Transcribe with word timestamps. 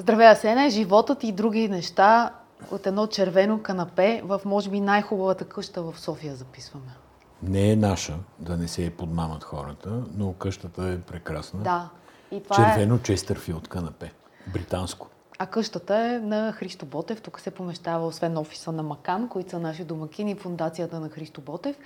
Здравей, 0.00 0.26
Асене! 0.26 0.70
Животът 0.70 1.24
и 1.24 1.32
други 1.32 1.68
неща 1.68 2.30
от 2.70 2.86
едно 2.86 3.06
червено 3.06 3.62
канапе 3.62 4.22
в, 4.24 4.40
може 4.44 4.70
би, 4.70 4.80
най-хубавата 4.80 5.44
къща 5.44 5.82
в 5.82 6.00
София 6.00 6.34
записваме. 6.34 6.92
Не 7.42 7.70
е 7.70 7.76
наша, 7.76 8.16
да 8.38 8.56
не 8.56 8.68
се 8.68 8.90
подмамат 8.90 9.44
хората, 9.44 10.02
но 10.16 10.32
къщата 10.32 10.84
е 10.84 11.00
прекрасна. 11.00 11.60
Да. 11.60 11.88
И 12.30 12.42
това 12.42 12.56
Червено 12.56 12.94
е... 12.94 12.98
Честърфилд 12.98 13.68
канапе. 13.68 14.12
Британско. 14.52 15.08
А 15.38 15.46
къщата 15.46 15.96
е 15.96 16.18
на 16.18 16.52
Христо 16.52 16.86
Ботев. 16.86 17.22
Тук 17.22 17.40
се 17.40 17.50
помещава 17.50 18.06
освен 18.06 18.36
офиса 18.36 18.72
на 18.72 18.82
Макан, 18.82 19.28
които 19.28 19.50
са 19.50 19.58
наши 19.58 19.84
домакини, 19.84 20.34
фундацията 20.34 21.00
на 21.00 21.08
Христо 21.08 21.40
Ботев. 21.40 21.76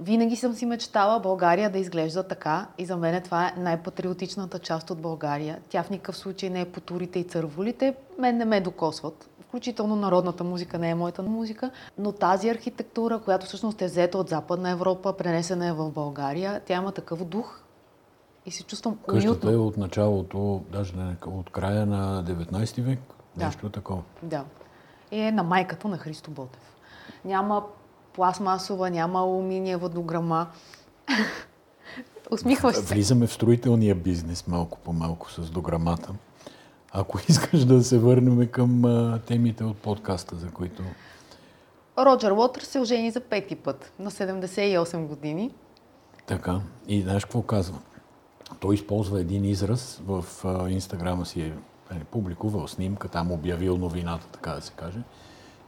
Винаги 0.00 0.36
съм 0.36 0.54
си 0.54 0.66
мечтала 0.66 1.20
България 1.20 1.70
да 1.70 1.78
изглежда 1.78 2.22
така 2.22 2.66
и 2.78 2.86
за 2.86 2.96
мен 2.96 3.22
това 3.22 3.46
е 3.46 3.60
най-патриотичната 3.60 4.58
част 4.58 4.90
от 4.90 4.98
България. 4.98 5.58
Тя 5.68 5.82
в 5.82 5.90
никакъв 5.90 6.16
случай 6.16 6.50
не 6.50 6.60
е 6.60 6.72
по 6.72 6.80
турите 6.80 7.18
и 7.18 7.24
църволите. 7.24 7.94
Мен 8.18 8.36
не 8.36 8.44
ме 8.44 8.60
докосват. 8.60 9.28
Включително 9.40 9.96
народната 9.96 10.44
музика 10.44 10.78
не 10.78 10.90
е 10.90 10.94
моята 10.94 11.22
музика, 11.22 11.70
но 11.98 12.12
тази 12.12 12.48
архитектура, 12.48 13.18
която 13.18 13.46
всъщност 13.46 13.82
е 13.82 13.86
взета 13.86 14.18
от 14.18 14.28
Западна 14.28 14.70
Европа, 14.70 15.16
пренесена 15.16 15.66
е 15.66 15.72
в 15.72 15.90
България, 15.90 16.60
тя 16.66 16.74
има 16.74 16.92
такъв 16.92 17.24
дух 17.24 17.60
и 18.46 18.50
се 18.50 18.62
чувствам 18.62 18.92
уютно. 18.92 19.14
Къщата 19.14 19.52
е 19.52 19.56
от 19.56 19.76
началото, 19.76 20.62
даже 20.72 20.96
не, 20.96 21.16
от 21.26 21.50
края 21.50 21.86
на 21.86 22.24
19 22.24 22.82
век, 22.82 22.98
да. 23.36 23.44
нещо 23.46 23.70
такова. 23.70 24.02
Да. 24.22 24.44
И 25.12 25.20
е 25.20 25.32
на 25.32 25.42
майката 25.42 25.88
на 25.88 25.98
Христо 25.98 26.30
Ботев. 26.30 26.74
Няма 27.24 27.62
пластмасова, 28.14 28.90
няма 28.90 29.18
алуминиева 29.18 29.88
дограма. 29.88 30.46
Усмихваш 32.30 32.76
се. 32.76 32.94
Влизаме 32.94 33.26
в 33.26 33.32
строителния 33.32 33.94
бизнес 33.94 34.46
малко 34.46 34.78
по 34.78 34.92
малко 34.92 35.30
с 35.30 35.50
дограмата. 35.50 36.12
Ако 36.92 37.18
искаш 37.28 37.64
да 37.64 37.84
се 37.84 37.98
върнем 37.98 38.48
към 38.48 38.84
а, 38.84 39.20
темите 39.26 39.64
от 39.64 39.76
подкаста, 39.76 40.36
за 40.36 40.50
които... 40.50 40.82
Роджер 41.98 42.30
Уотър 42.30 42.62
се 42.62 42.80
ожени 42.80 43.10
за 43.10 43.20
пети 43.20 43.56
път 43.56 43.92
на 43.98 44.10
78 44.10 45.06
години. 45.06 45.50
Така. 46.26 46.60
И 46.88 47.02
знаеш 47.02 47.24
какво 47.24 47.42
казва? 47.42 47.78
Той 48.60 48.74
използва 48.74 49.20
един 49.20 49.44
израз 49.44 50.00
в 50.06 50.24
а, 50.44 50.70
инстаграма 50.70 51.26
си 51.26 51.40
е 51.40 51.52
нали, 51.90 52.04
публикувал 52.04 52.68
снимка, 52.68 53.08
там 53.08 53.32
обявил 53.32 53.78
новината, 53.78 54.26
така 54.26 54.50
да 54.50 54.60
се 54.60 54.72
каже, 54.72 54.98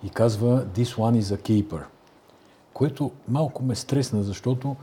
и 0.04 0.10
казва 0.10 0.64
This 0.66 0.96
one 0.96 1.20
is 1.20 1.36
a 1.36 1.40
keeper– 1.40 1.82
което 2.76 3.10
малко 3.28 3.62
ме 3.62 3.74
стресна, 3.74 4.22
защото, 4.22 4.76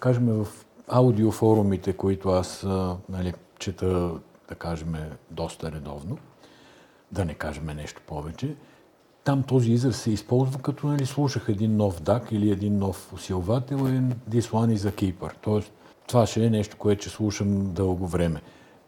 кажем, 0.00 0.26
в 0.26 0.46
аудиофорумите, 0.88 1.92
които 1.92 2.28
аз 2.28 2.62
нали, 3.08 3.34
чета, 3.58 4.10
да 4.48 4.54
кажем, 4.54 4.94
доста 5.30 5.72
редовно, 5.72 6.18
да 7.12 7.24
не 7.24 7.34
кажем 7.34 7.66
нещо 7.66 8.02
повече, 8.06 8.56
там 9.24 9.42
този 9.42 9.72
израз 9.72 9.96
се 9.96 10.10
използва 10.10 10.58
като 10.58 10.86
нали, 10.86 11.06
слушах 11.06 11.44
един 11.48 11.76
нов 11.76 12.02
дак 12.02 12.32
или 12.32 12.50
един 12.50 12.78
нов 12.78 13.12
усилвател 13.12 13.76
и 13.76 14.00
this 14.30 14.50
one 14.50 14.76
is 14.76 14.90
a 14.90 14.92
keeper. 14.92 15.32
Тоест, 15.40 15.72
това 16.06 16.26
ще 16.26 16.44
е 16.44 16.50
нещо, 16.50 16.76
което 16.76 17.02
ще 17.02 17.10
слушам 17.10 17.72
дълго 17.72 18.06
време. 18.06 18.42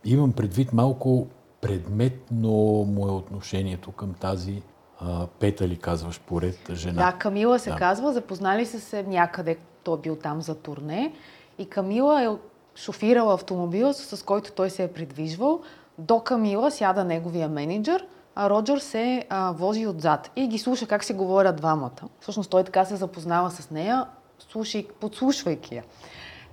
Имам 0.05 0.33
предвид 0.33 0.73
малко 0.73 1.27
предметно 1.61 2.51
му 2.89 3.09
е 3.09 3.13
отношението 3.13 3.93
към 3.93 4.15
тази 4.15 4.63
а, 5.01 5.27
Пета 5.27 5.69
ли 5.69 5.77
казваш 5.77 6.21
поред 6.21 6.59
жена? 6.73 7.07
Да, 7.07 7.19
Камила 7.19 7.59
се 7.59 7.71
да. 7.71 7.77
казва. 7.77 8.13
Запознали 8.13 8.67
са 8.67 8.81
се 8.81 9.03
някъде, 9.03 9.57
той 9.85 9.99
е 9.99 10.01
бил 10.01 10.17
там 10.17 10.43
за 10.43 10.55
турне. 10.55 11.13
И 11.59 11.67
Камила 11.67 12.23
е 12.23 12.29
шофирала 12.77 13.35
автомобила, 13.35 13.95
с 13.95 14.23
който 14.23 14.53
той 14.53 14.71
се 14.71 14.85
е 14.85 14.93
придвижвал. 14.93 15.61
До 15.99 16.21
Камила 16.21 16.71
сяда 16.71 17.05
неговия 17.05 17.49
менеджер, 17.49 18.07
а 18.35 18.51
Роджер 18.51 18.79
се 18.79 19.25
а, 19.29 19.53
вози 19.53 19.87
отзад 19.87 20.31
и 20.37 20.49
ги 20.49 20.59
слуша 20.59 20.87
как 20.87 21.05
се 21.05 21.15
говорят 21.15 21.57
двамата. 21.57 22.09
Всъщност 22.21 22.51
той 22.51 22.65
така 22.65 22.85
се 22.85 22.97
запознава 22.97 23.51
с 23.51 23.71
нея, 23.71 24.07
слушай, 24.39 24.87
подслушвайки 25.01 25.75
я. 25.75 25.85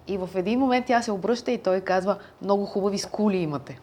И 0.07 0.17
в 0.17 0.29
един 0.35 0.59
момент 0.59 0.85
тя 0.85 1.01
се 1.01 1.11
обръща 1.11 1.51
и 1.51 1.57
той 1.57 1.81
казва, 1.81 2.17
много 2.41 2.65
хубави 2.65 2.97
скули 2.97 3.37
имате. 3.37 3.79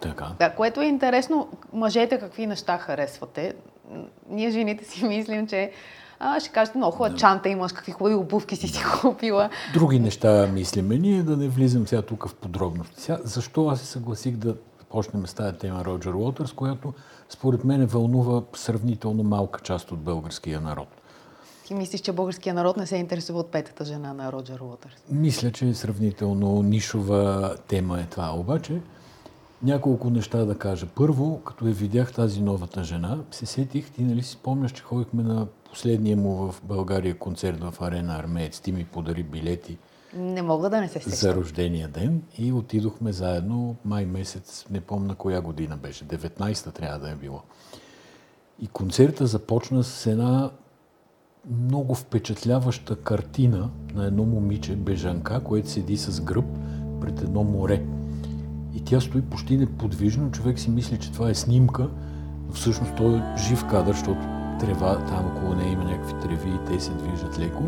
Така. 0.00 0.26
Да, 0.38 0.50
което 0.50 0.80
е 0.80 0.86
интересно, 0.86 1.48
мъжете 1.72 2.18
какви 2.18 2.46
неща 2.46 2.78
харесвате. 2.78 3.54
Ние 4.30 4.50
жените 4.50 4.84
си 4.84 5.04
мислим, 5.04 5.46
че 5.46 5.72
а, 6.18 6.40
ще 6.40 6.50
кажете, 6.50 6.78
много 6.78 6.96
хубава 6.96 7.10
да. 7.10 7.16
чанта 7.16 7.48
имаш, 7.48 7.72
какви 7.72 7.92
хубави 7.92 8.14
обувки 8.14 8.56
си 8.56 8.68
си 8.68 8.82
купила. 9.00 9.50
Други 9.72 9.98
неща 9.98 10.46
мислиме. 10.46 10.98
Ние 10.98 11.22
да 11.22 11.36
не 11.36 11.48
влизам 11.48 11.86
сега 11.86 12.02
тук 12.02 12.28
в 12.28 12.34
подробности. 12.34 13.00
Сега, 13.00 13.18
защо 13.24 13.68
аз 13.68 13.80
се 13.80 13.86
съгласих 13.86 14.36
да 14.36 14.56
почнем 14.88 15.26
с 15.26 15.34
тази 15.34 15.58
тема 15.58 15.84
Роджер 15.84 16.12
Уотърс, 16.12 16.52
която 16.52 16.94
според 17.28 17.64
мен 17.64 17.86
вълнува 17.86 18.42
сравнително 18.54 19.22
малка 19.22 19.60
част 19.60 19.92
от 19.92 19.98
българския 19.98 20.60
народ. 20.60 20.88
Ти 21.66 21.74
мислиш, 21.74 22.00
че 22.00 22.12
българския 22.12 22.54
народ 22.54 22.76
не 22.76 22.86
се 22.86 22.96
интересува 22.96 23.38
от 23.40 23.50
петата 23.50 23.84
жена 23.84 24.12
на 24.14 24.32
Роджер 24.32 24.60
Уотърс? 24.60 24.94
Мисля, 25.10 25.52
че 25.52 25.68
е 25.68 25.74
сравнително 25.74 26.62
нишова 26.62 27.54
тема 27.68 28.00
е 28.00 28.04
това. 28.04 28.30
Обаче, 28.34 28.80
няколко 29.62 30.10
неща 30.10 30.44
да 30.44 30.58
кажа. 30.58 30.86
Първо, 30.94 31.40
като 31.44 31.66
я 31.66 31.74
видях 31.74 32.12
тази 32.12 32.42
новата 32.42 32.84
жена, 32.84 33.18
се 33.30 33.46
сетих, 33.46 33.90
ти 33.90 34.02
нали 34.02 34.22
си 34.22 34.30
спомняш, 34.30 34.72
че 34.72 34.82
ходихме 34.82 35.22
на 35.22 35.46
последния 35.70 36.16
му 36.16 36.36
в 36.36 36.62
България 36.64 37.18
концерт 37.18 37.60
в 37.60 37.74
Арена 37.80 38.16
Армеец. 38.16 38.60
Ти 38.60 38.72
ми 38.72 38.84
подари 38.84 39.22
билети. 39.22 39.78
Не 40.14 40.42
мога 40.42 40.70
да 40.70 40.80
не 40.80 40.88
се 40.88 41.00
сещам. 41.00 41.12
За 41.12 41.34
рождения 41.34 41.88
ден 41.88 42.22
и 42.38 42.52
отидохме 42.52 43.12
заедно 43.12 43.76
май 43.84 44.06
месец, 44.06 44.66
не 44.70 44.80
помна 44.80 45.14
коя 45.14 45.40
година 45.40 45.76
беше, 45.76 46.04
19-та 46.04 46.70
трябва 46.70 46.98
да 46.98 47.10
е 47.10 47.14
било. 47.14 47.42
И 48.60 48.66
концерта 48.66 49.26
започна 49.26 49.84
с 49.84 50.06
една 50.06 50.50
много 51.50 51.94
впечатляваща 51.94 52.96
картина 52.96 53.70
на 53.94 54.06
едно 54.06 54.24
момиче, 54.24 54.76
бежанка, 54.76 55.40
което 55.44 55.68
седи 55.68 55.96
с 55.96 56.20
гръб 56.20 56.46
пред 57.00 57.20
едно 57.20 57.44
море. 57.44 57.86
Тя 58.88 59.00
стои 59.00 59.22
почти 59.22 59.56
неподвижно. 59.56 60.30
Човек 60.30 60.58
си 60.58 60.70
мисли, 60.70 60.98
че 60.98 61.12
това 61.12 61.30
е 61.30 61.34
снимка, 61.34 61.88
но 62.46 62.52
всъщност 62.52 62.92
той 62.96 63.16
е 63.16 63.22
жив 63.38 63.64
кадър, 63.66 63.94
защото 63.94 64.20
трева, 64.60 65.04
там 65.04 65.26
около 65.26 65.54
нея 65.54 65.72
има 65.72 65.84
някакви 65.84 66.14
треви 66.22 66.48
и 66.48 66.66
те 66.66 66.80
се 66.80 66.90
движат 66.90 67.38
леко. 67.38 67.62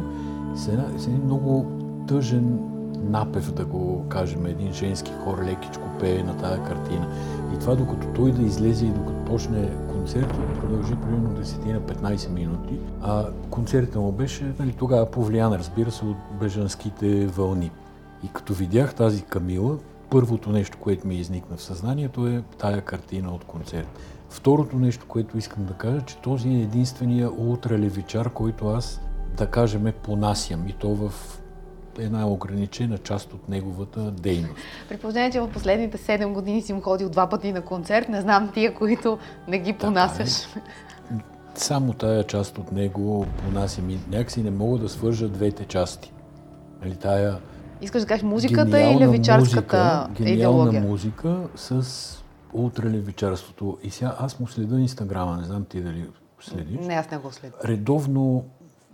С, 0.54 0.68
една, 0.68 0.84
с 0.98 1.06
един 1.06 1.24
много 1.24 1.66
тъжен 2.08 2.58
напев, 3.02 3.52
да 3.52 3.64
го 3.64 4.04
кажем, 4.08 4.46
един 4.46 4.72
женски 4.72 5.12
хор 5.24 5.38
лекичко 5.44 5.88
пее 6.00 6.22
на 6.22 6.36
тази 6.36 6.62
картина. 6.62 7.06
И 7.54 7.58
това 7.58 7.74
докато 7.74 8.06
той 8.06 8.32
да 8.32 8.42
излезе 8.42 8.86
и 8.86 8.90
докато 8.90 9.24
почне 9.24 9.68
концерта, 9.92 10.38
продължи 10.60 10.94
примерно 10.94 11.28
10 11.28 11.72
на 11.72 11.80
15 11.80 12.30
минути. 12.30 12.78
А 13.02 13.26
концертът 13.50 14.02
му 14.02 14.12
беше 14.12 14.52
нали, 14.58 14.72
тогава 14.72 15.10
повлиян, 15.10 15.52
разбира 15.52 15.90
се, 15.90 16.04
от 16.04 16.16
бежанските 16.40 17.26
вълни. 17.26 17.70
И 18.24 18.28
като 18.28 18.54
видях 18.54 18.94
тази 18.94 19.22
Камила, 19.22 19.78
първото 20.10 20.50
нещо, 20.50 20.78
което 20.78 21.06
ми 21.06 21.16
изникна 21.16 21.56
в 21.56 21.62
съзнанието 21.62 22.26
е 22.26 22.42
тая 22.58 22.80
картина 22.80 23.34
от 23.34 23.44
концерт. 23.44 23.88
Второто 24.30 24.76
нещо, 24.76 25.06
което 25.08 25.38
искам 25.38 25.64
да 25.64 25.72
кажа, 25.72 26.00
че 26.06 26.16
този 26.16 26.48
е 26.48 26.62
единствения 26.62 27.30
ултралевичар, 27.32 28.32
който 28.32 28.68
аз, 28.68 29.00
да 29.36 29.46
кажем, 29.46 29.92
понасям 30.02 30.68
и 30.68 30.72
то 30.72 30.94
в 30.94 31.12
една 31.98 32.28
ограничена 32.28 32.98
част 32.98 33.32
от 33.32 33.48
неговата 33.48 34.10
дейност. 34.10 34.54
При 34.88 34.96
положение, 34.96 35.30
че 35.30 35.40
в 35.40 35.50
последните 35.50 35.98
7 35.98 36.32
години 36.32 36.62
си 36.62 36.72
му 36.72 36.80
ходил 36.80 37.08
два 37.08 37.28
пъти 37.28 37.52
на 37.52 37.62
концерт, 37.62 38.08
не 38.08 38.20
знам 38.20 38.50
тия, 38.54 38.74
които 38.74 39.18
не 39.48 39.58
ги 39.58 39.72
понасяш. 39.72 40.56
Е. 40.56 40.60
Само 41.54 41.92
тая 41.92 42.24
част 42.24 42.58
от 42.58 42.72
него 42.72 43.26
понасям 43.44 43.90
и 43.90 43.98
някакси 44.10 44.42
не 44.42 44.50
мога 44.50 44.78
да 44.78 44.88
свържа 44.88 45.28
двете 45.28 45.64
части. 45.64 46.12
Нали, 46.82 46.96
тая 46.96 47.38
Искаш 47.82 48.02
да 48.02 48.08
кажеш 48.08 48.22
музиката 48.22 48.80
или 48.80 49.00
левичарската 49.00 50.06
музика, 50.08 50.28
идеология? 50.28 50.82
музика 50.82 51.48
с 51.56 51.84
ултралевичарството. 52.52 53.78
И 53.82 53.90
сега 53.90 54.16
аз 54.18 54.40
му 54.40 54.46
следа 54.46 54.80
инстаграма, 54.80 55.36
не 55.36 55.44
знам 55.44 55.64
ти 55.64 55.80
дали 55.80 56.06
следиш. 56.40 56.86
Не, 56.86 56.94
аз 56.94 57.10
не 57.10 57.18
го 57.18 57.32
следя. 57.32 57.54
Редовно, 57.64 58.44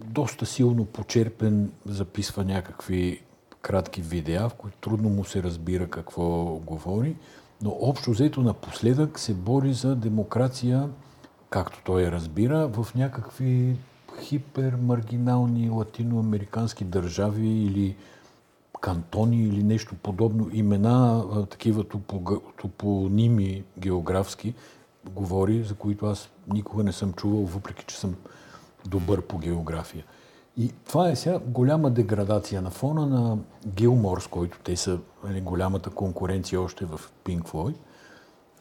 доста 0.04 0.46
силно 0.46 0.84
почерпен, 0.84 1.70
записва 1.86 2.44
някакви 2.44 3.22
кратки 3.62 4.02
видеа, 4.02 4.48
в 4.48 4.54
които 4.54 4.76
трудно 4.78 5.08
му 5.08 5.24
се 5.24 5.42
разбира 5.42 5.86
какво 5.86 6.44
говори, 6.44 7.16
но 7.62 7.76
общо 7.80 8.10
взето 8.10 8.40
напоследък 8.40 9.18
се 9.18 9.34
бори 9.34 9.72
за 9.72 9.96
демокрация, 9.96 10.88
както 11.50 11.78
той 11.84 12.10
разбира, 12.10 12.68
в 12.68 12.94
някакви 12.94 13.76
хипермаргинални 14.22 15.70
латиноамерикански 15.70 16.84
държави 16.84 17.48
или 17.48 17.96
кантони 18.86 19.42
или 19.42 19.62
нещо 19.62 19.94
подобно, 20.02 20.50
имена, 20.52 21.24
такива 21.50 21.84
топоними 22.56 23.64
географски, 23.78 24.54
говори, 25.10 25.64
за 25.64 25.74
които 25.74 26.06
аз 26.06 26.28
никога 26.52 26.84
не 26.84 26.92
съм 26.92 27.12
чувал, 27.12 27.44
въпреки 27.44 27.84
че 27.84 27.96
съм 27.96 28.14
добър 28.88 29.22
по 29.22 29.38
география. 29.38 30.04
И 30.56 30.72
това 30.88 31.10
е 31.10 31.16
сега 31.16 31.38
голяма 31.38 31.90
деградация 31.90 32.62
на 32.62 32.70
фона 32.70 33.06
на 33.06 33.38
Гилмор, 33.66 34.20
с 34.20 34.26
който 34.26 34.58
те 34.64 34.76
са 34.76 34.98
нали, 35.24 35.40
голямата 35.40 35.90
конкуренция 35.90 36.60
още 36.60 36.84
в 36.84 37.00
Pink 37.24 37.42
Floyd. 37.42 37.76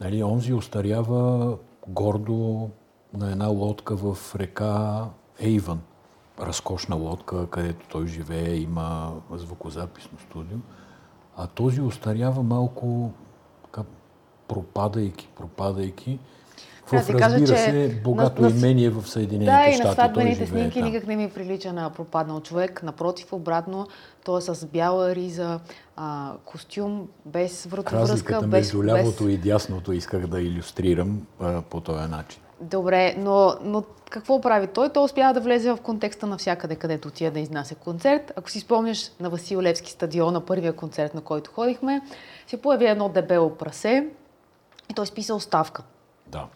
Нали, 0.01 0.23
онзи 0.23 0.53
остарява 0.53 1.57
гордо 1.87 2.69
на 3.13 3.31
една 3.31 3.47
лодка 3.47 3.95
в 3.95 4.35
река 4.35 5.05
Ейвън. 5.39 5.81
Разкошна 6.41 6.95
лодка, 6.95 7.47
където 7.49 7.87
той 7.87 8.07
живее, 8.07 8.55
има 8.55 9.13
звукозаписно 9.31 10.17
студио. 10.19 10.57
А 11.37 11.47
този 11.47 11.81
остарява 11.81 12.43
малко 12.43 13.11
така, 13.63 13.81
пропадайки, 14.47 15.29
пропадайки. 15.37 16.19
В, 16.85 16.91
да 16.91 17.05
ти 17.05 17.13
разбира 17.13 17.19
кажа, 17.19 17.57
се, 17.57 18.01
богато 18.03 18.41
на- 18.41 18.49
имение 18.49 18.89
в 18.89 19.07
Съединените 19.07 19.51
Да, 19.51 19.69
и 19.69 19.73
щати. 19.73 19.87
на 19.87 19.93
сватбените 19.93 20.47
снимки 20.47 20.79
там. 20.79 20.87
никак 20.91 21.07
не 21.07 21.15
ми 21.15 21.29
прилича 21.29 21.73
на 21.73 21.89
пропаднал 21.89 22.39
човек. 22.41 22.83
Напротив, 22.83 23.33
обратно, 23.33 23.87
той 24.25 24.37
е 24.37 24.41
с 24.41 24.65
бяла 24.65 25.15
риза, 25.15 25.59
а, 25.95 26.33
костюм, 26.45 27.07
без 27.25 27.65
вратовръзка, 27.65 28.13
Разликата 28.13 28.47
без... 28.47 28.73
между 28.73 28.83
лявото 28.83 29.27
и 29.29 29.37
дясното 29.37 29.93
исках 29.93 30.27
да 30.27 30.41
иллюстрирам 30.41 31.27
а, 31.39 31.61
по 31.61 31.81
този 31.81 32.09
начин. 32.09 32.41
Добре, 32.61 33.15
но, 33.17 33.55
но 33.61 33.83
какво 34.09 34.41
прави 34.41 34.67
той? 34.67 34.89
Той 34.89 35.03
успява 35.03 35.33
да 35.33 35.39
влезе 35.39 35.71
в 35.71 35.81
контекста 35.81 36.27
навсякъде, 36.27 36.75
където 36.75 37.07
отида 37.07 37.31
да 37.31 37.39
изнася 37.39 37.75
концерт. 37.75 38.31
Ако 38.35 38.49
си 38.51 38.59
спомняш 38.59 39.11
на 39.19 39.29
Васил 39.29 39.61
Левски 39.61 39.91
стадион, 39.91 40.33
на 40.33 40.45
първия 40.45 40.73
концерт, 40.73 41.13
на 41.13 41.21
който 41.21 41.51
ходихме, 41.51 42.01
се 42.47 42.61
появи 42.61 42.85
едно 42.85 43.09
дебело 43.09 43.55
прасе 43.55 44.07
и 44.91 44.93
той 44.93 45.07
списа 45.07 45.35
оставка. 45.35 45.83
Да. 46.27 46.47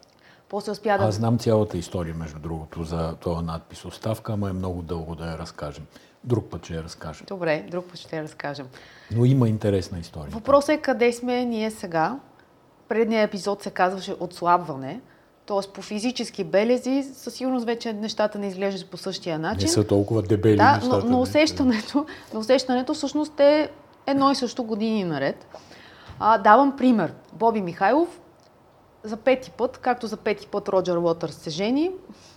После 0.48 0.72
успя 0.72 0.98
да... 0.98 1.04
Аз 1.04 1.14
знам 1.14 1.38
цялата 1.38 1.78
история, 1.78 2.14
между 2.14 2.38
другото, 2.38 2.82
за 2.84 3.16
този 3.16 3.44
надпис 3.44 3.84
оставка, 3.84 4.32
ама 4.32 4.50
е 4.50 4.52
много 4.52 4.82
дълго 4.82 5.14
да 5.14 5.26
я 5.26 5.38
разкажем. 5.38 5.86
Друг 6.24 6.50
път 6.50 6.64
ще 6.64 6.74
я 6.74 6.82
разкажем. 6.82 7.26
Добре, 7.28 7.66
друг 7.70 7.84
път 7.84 7.98
ще 7.98 8.16
я 8.16 8.22
разкажем. 8.22 8.68
Но 9.10 9.24
има 9.24 9.48
интересна 9.48 9.98
история. 9.98 10.30
Въпросът 10.30 10.68
е 10.68 10.80
къде 10.80 11.12
сме 11.12 11.44
ние 11.44 11.70
сега. 11.70 12.18
Предният 12.88 13.28
епизод 13.28 13.62
се 13.62 13.70
казваше 13.70 14.14
отслабване. 14.20 15.00
Тоест 15.50 15.72
по 15.72 15.82
физически 15.82 16.44
белези, 16.44 17.02
със 17.14 17.34
сигурност 17.34 17.66
вече 17.66 17.92
нещата 17.92 18.38
не 18.38 18.46
изглеждат 18.46 18.90
по 18.90 18.96
същия 18.96 19.38
начин. 19.38 19.66
Не 19.66 19.68
са 19.68 19.86
толкова 19.86 20.22
дебели 20.22 20.56
да, 20.56 20.72
нещата. 20.72 20.96
но, 20.96 21.02
но, 21.04 21.16
не. 21.16 21.22
усещането, 21.22 22.06
но 22.34 22.40
усещането 22.40 22.94
всъщност 22.94 23.40
е 23.40 23.68
едно 24.06 24.30
и 24.30 24.34
също 24.34 24.64
години 24.64 25.04
наред. 25.04 25.46
А, 26.20 26.38
давам 26.38 26.76
пример. 26.76 27.12
Боби 27.32 27.60
Михайлов 27.60 28.20
за 29.04 29.16
пети 29.16 29.50
път, 29.50 29.78
както 29.78 30.06
за 30.06 30.16
пети 30.16 30.46
път 30.46 30.68
Роджер 30.68 30.96
Уотърс 30.96 31.34
се 31.34 31.50
жени 31.50 31.90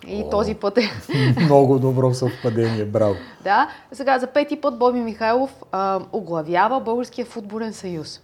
и 0.08 0.24
О. 0.26 0.30
този 0.30 0.56
път 0.56 0.78
е 0.78 0.92
Много 1.40 1.80
добро 1.80 2.14
съвпадение, 2.14 2.86
браво. 2.86 3.16
Да, 3.44 3.70
сега 3.92 4.20
за 4.20 4.28
пети 4.28 4.62
път 4.62 4.78
Боби 4.78 5.00
Михайлов 5.00 5.64
а, 5.72 6.00
оглавява 6.12 6.80
Българския 6.80 7.26
футболен 7.26 7.74
съюз. 7.74 8.22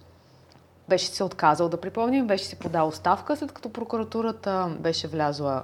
Беше 0.90 1.06
се 1.06 1.24
отказал 1.24 1.68
да 1.68 1.80
припомним, 1.80 2.26
беше 2.26 2.44
си 2.44 2.56
подал 2.56 2.88
оставка, 2.88 3.36
след 3.36 3.52
като 3.52 3.72
прокуратурата 3.72 4.76
беше 4.80 5.08
влязла 5.08 5.62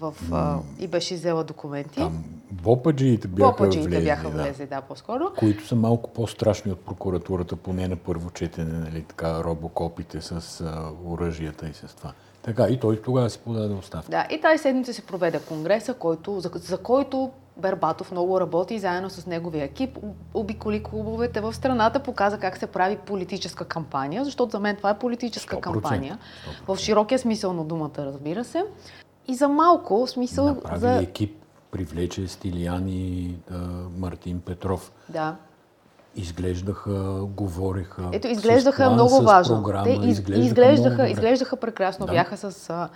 в, 0.00 0.14
а, 0.32 0.58
и 0.78 0.86
беше 0.86 1.14
взела 1.14 1.44
документи. 1.44 1.96
Там 1.96 2.24
бопаджиите 2.50 3.28
бяха 3.28 3.64
влезли, 3.64 4.04
бяха 4.04 4.30
да. 4.30 4.42
влезли, 4.42 4.66
да, 4.66 4.80
по-скоро. 4.80 5.24
които 5.38 5.66
са 5.66 5.76
малко 5.76 6.10
по-страшни 6.10 6.72
от 6.72 6.80
прокуратурата, 6.80 7.56
поне 7.56 7.88
на 7.88 7.96
първо 7.96 8.30
четене, 8.30 8.78
нали, 8.78 9.02
така, 9.02 9.44
робокопите 9.44 10.20
с 10.20 10.60
а, 10.60 10.90
оръжията 11.04 11.68
и 11.68 11.72
с 11.74 11.96
това. 11.96 12.12
Така, 12.42 12.68
и 12.68 12.80
той 12.80 13.02
тогава 13.02 13.30
си 13.30 13.38
подаде 13.38 13.74
оставка. 13.74 14.10
Да, 14.10 14.26
и 14.30 14.40
тази 14.40 14.62
седмица 14.62 14.94
се 14.94 15.02
проведе 15.02 15.40
конгреса, 15.40 15.94
който, 15.94 16.40
за, 16.40 16.50
за 16.54 16.78
който 16.78 17.30
Бербатов 17.56 18.12
много 18.12 18.40
работи 18.40 18.78
заедно 18.78 19.10
с 19.10 19.26
неговия 19.26 19.64
екип. 19.64 19.98
Обиколи 20.34 20.82
клубовете 20.82 21.40
в 21.40 21.54
страната, 21.54 22.00
показа 22.00 22.38
как 22.38 22.56
се 22.56 22.66
прави 22.66 22.96
политическа 22.96 23.64
кампания, 23.64 24.24
защото 24.24 24.50
за 24.50 24.60
мен 24.60 24.76
това 24.76 24.90
е 24.90 24.98
политическа 24.98 25.56
100%, 25.56 25.60
кампания. 25.60 26.18
В 26.68 26.76
широкия 26.76 27.18
смисъл 27.18 27.52
на 27.52 27.64
думата, 27.64 27.98
разбира 27.98 28.44
се. 28.44 28.64
И 29.28 29.34
за 29.34 29.48
малко, 29.48 30.06
в 30.06 30.10
смисъл 30.10 30.46
Направи 30.46 30.80
за... 30.80 30.92
екип, 30.92 31.36
привлече 31.70 32.28
Стилиян 32.28 32.88
и 32.88 33.36
а, 33.50 33.56
Мартин 33.98 34.40
Петров. 34.40 34.92
Да. 35.08 35.36
Изглеждаха, 36.16 37.24
говореха. 37.24 38.08
Ето, 38.12 38.28
изглеждаха 38.28 38.82
план, 38.82 38.94
много 38.94 39.22
важно. 39.22 39.62
Програма, 39.62 39.84
Те 39.84 39.90
из, 39.90 40.18
изглеждаха, 40.18 40.46
изглеждаха, 40.46 40.94
много 40.94 41.12
изглеждаха 41.12 41.56
прекрасно. 41.56 42.06
Да. 42.06 42.12
Бяха 42.12 42.36
с 42.36 42.70
а, 42.70 42.88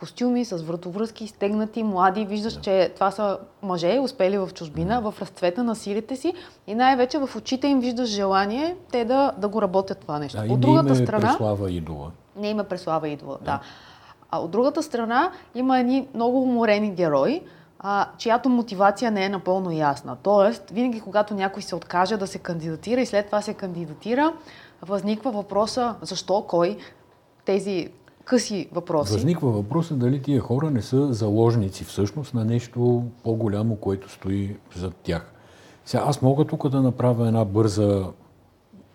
костюми, 0.00 0.44
с 0.44 0.56
вратовръзки, 0.56 1.26
стегнати, 1.26 1.82
млади. 1.82 2.24
Виждаш, 2.24 2.60
че 2.60 2.92
това 2.94 3.10
са 3.10 3.38
мъже, 3.62 3.98
успели 3.98 4.38
в 4.38 4.50
чужбина, 4.54 5.00
в 5.00 5.14
разцвета 5.20 5.64
на 5.64 5.76
силите 5.76 6.16
си 6.16 6.34
и 6.66 6.74
най-вече 6.74 7.18
в 7.18 7.36
очите 7.36 7.66
им 7.66 7.80
виждаш 7.80 8.08
желание 8.08 8.76
те 8.92 9.04
да, 9.04 9.32
да 9.38 9.48
го 9.48 9.62
работят 9.62 9.98
това 9.98 10.18
нещо. 10.18 10.38
Да, 10.38 10.44
От 10.44 10.50
не 10.50 10.56
другата 10.56 10.88
им 10.88 11.02
е 11.02 11.06
страна... 11.06 11.28
преслава 11.28 11.72
идола. 11.72 12.10
Не 12.36 12.48
има 12.48 12.64
преслава 12.64 13.08
идола, 13.08 13.38
да. 13.38 13.44
да. 13.44 13.60
А 14.30 14.38
от 14.38 14.50
другата 14.50 14.82
страна 14.82 15.32
има 15.54 15.78
едни 15.78 16.08
много 16.14 16.42
уморени 16.42 16.90
герои, 16.90 17.42
а, 17.78 18.08
чиято 18.18 18.48
мотивация 18.48 19.10
не 19.10 19.24
е 19.24 19.28
напълно 19.28 19.70
ясна. 19.70 20.16
Тоест, 20.22 20.70
винаги 20.70 21.00
когато 21.00 21.34
някой 21.34 21.62
се 21.62 21.74
откаже 21.74 22.16
да 22.16 22.26
се 22.26 22.38
кандидатира 22.38 23.00
и 23.00 23.06
след 23.06 23.26
това 23.26 23.42
се 23.42 23.54
кандидатира, 23.54 24.32
възниква 24.82 25.30
въпроса 25.30 25.94
защо, 26.02 26.44
кой, 26.48 26.78
тези 27.44 27.88
къси 28.30 28.68
въпроси. 28.72 29.12
Възниква 29.12 29.50
въпросът 29.50 29.98
дали 29.98 30.22
тия 30.22 30.40
хора 30.40 30.70
не 30.70 30.82
са 30.82 31.12
заложници 31.12 31.84
всъщност 31.84 32.34
на 32.34 32.44
нещо 32.44 33.04
по-голямо, 33.24 33.76
което 33.76 34.12
стои 34.12 34.56
зад 34.76 34.94
тях. 34.94 35.32
Сега 35.84 36.02
аз 36.06 36.22
мога 36.22 36.44
тук 36.44 36.68
да 36.68 36.82
направя 36.82 37.26
една 37.26 37.44
бърза 37.44 38.06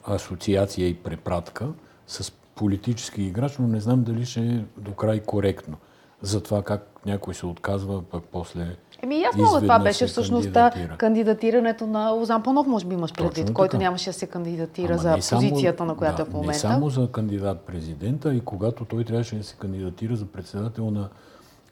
асоциация 0.03 0.87
и 0.87 0.95
препратка 0.95 1.67
с 2.07 2.31
политически 2.55 3.23
играч, 3.23 3.57
но 3.57 3.67
не 3.67 3.79
знам 3.79 4.03
дали 4.03 4.25
ще 4.25 4.39
е 4.39 4.63
до 4.77 4.93
край 4.93 5.19
коректно. 5.19 5.77
За 6.21 6.43
това 6.43 6.63
как 6.63 6.99
някой 7.05 7.33
се 7.33 7.45
отказва, 7.45 8.01
пък 8.01 8.23
после 8.31 8.75
Еми 9.05 9.21
ясно, 9.21 9.43
но 9.43 9.61
това 9.61 9.79
беше 9.79 10.07
всъщност 10.07 10.43
кандидатира. 10.43 10.97
кандидатирането 10.97 11.87
на 11.87 12.09
Лозан 12.09 12.43
Панов, 12.43 12.67
може 12.67 12.85
би 12.85 12.93
имаш 12.93 13.13
предвид, 13.13 13.53
който 13.53 13.77
нямаше 13.77 14.09
да 14.09 14.13
се 14.13 14.27
кандидатира 14.27 14.93
Ама 14.93 14.97
за 14.97 15.17
само- 15.21 15.41
позицията, 15.41 15.85
на 15.85 15.95
която 15.95 16.15
да, 16.15 16.21
е 16.21 16.25
в 16.25 16.33
момента. 16.33 16.47
Не 16.47 16.59
само 16.59 16.89
за 16.89 17.07
кандидат 17.07 17.59
президента, 17.59 18.33
и 18.33 18.41
когато 18.41 18.85
той 18.85 19.03
трябваше 19.03 19.35
да 19.35 19.43
се 19.43 19.55
кандидатира 19.55 20.15
за 20.15 20.25
председател 20.25 20.91
на 20.91 21.09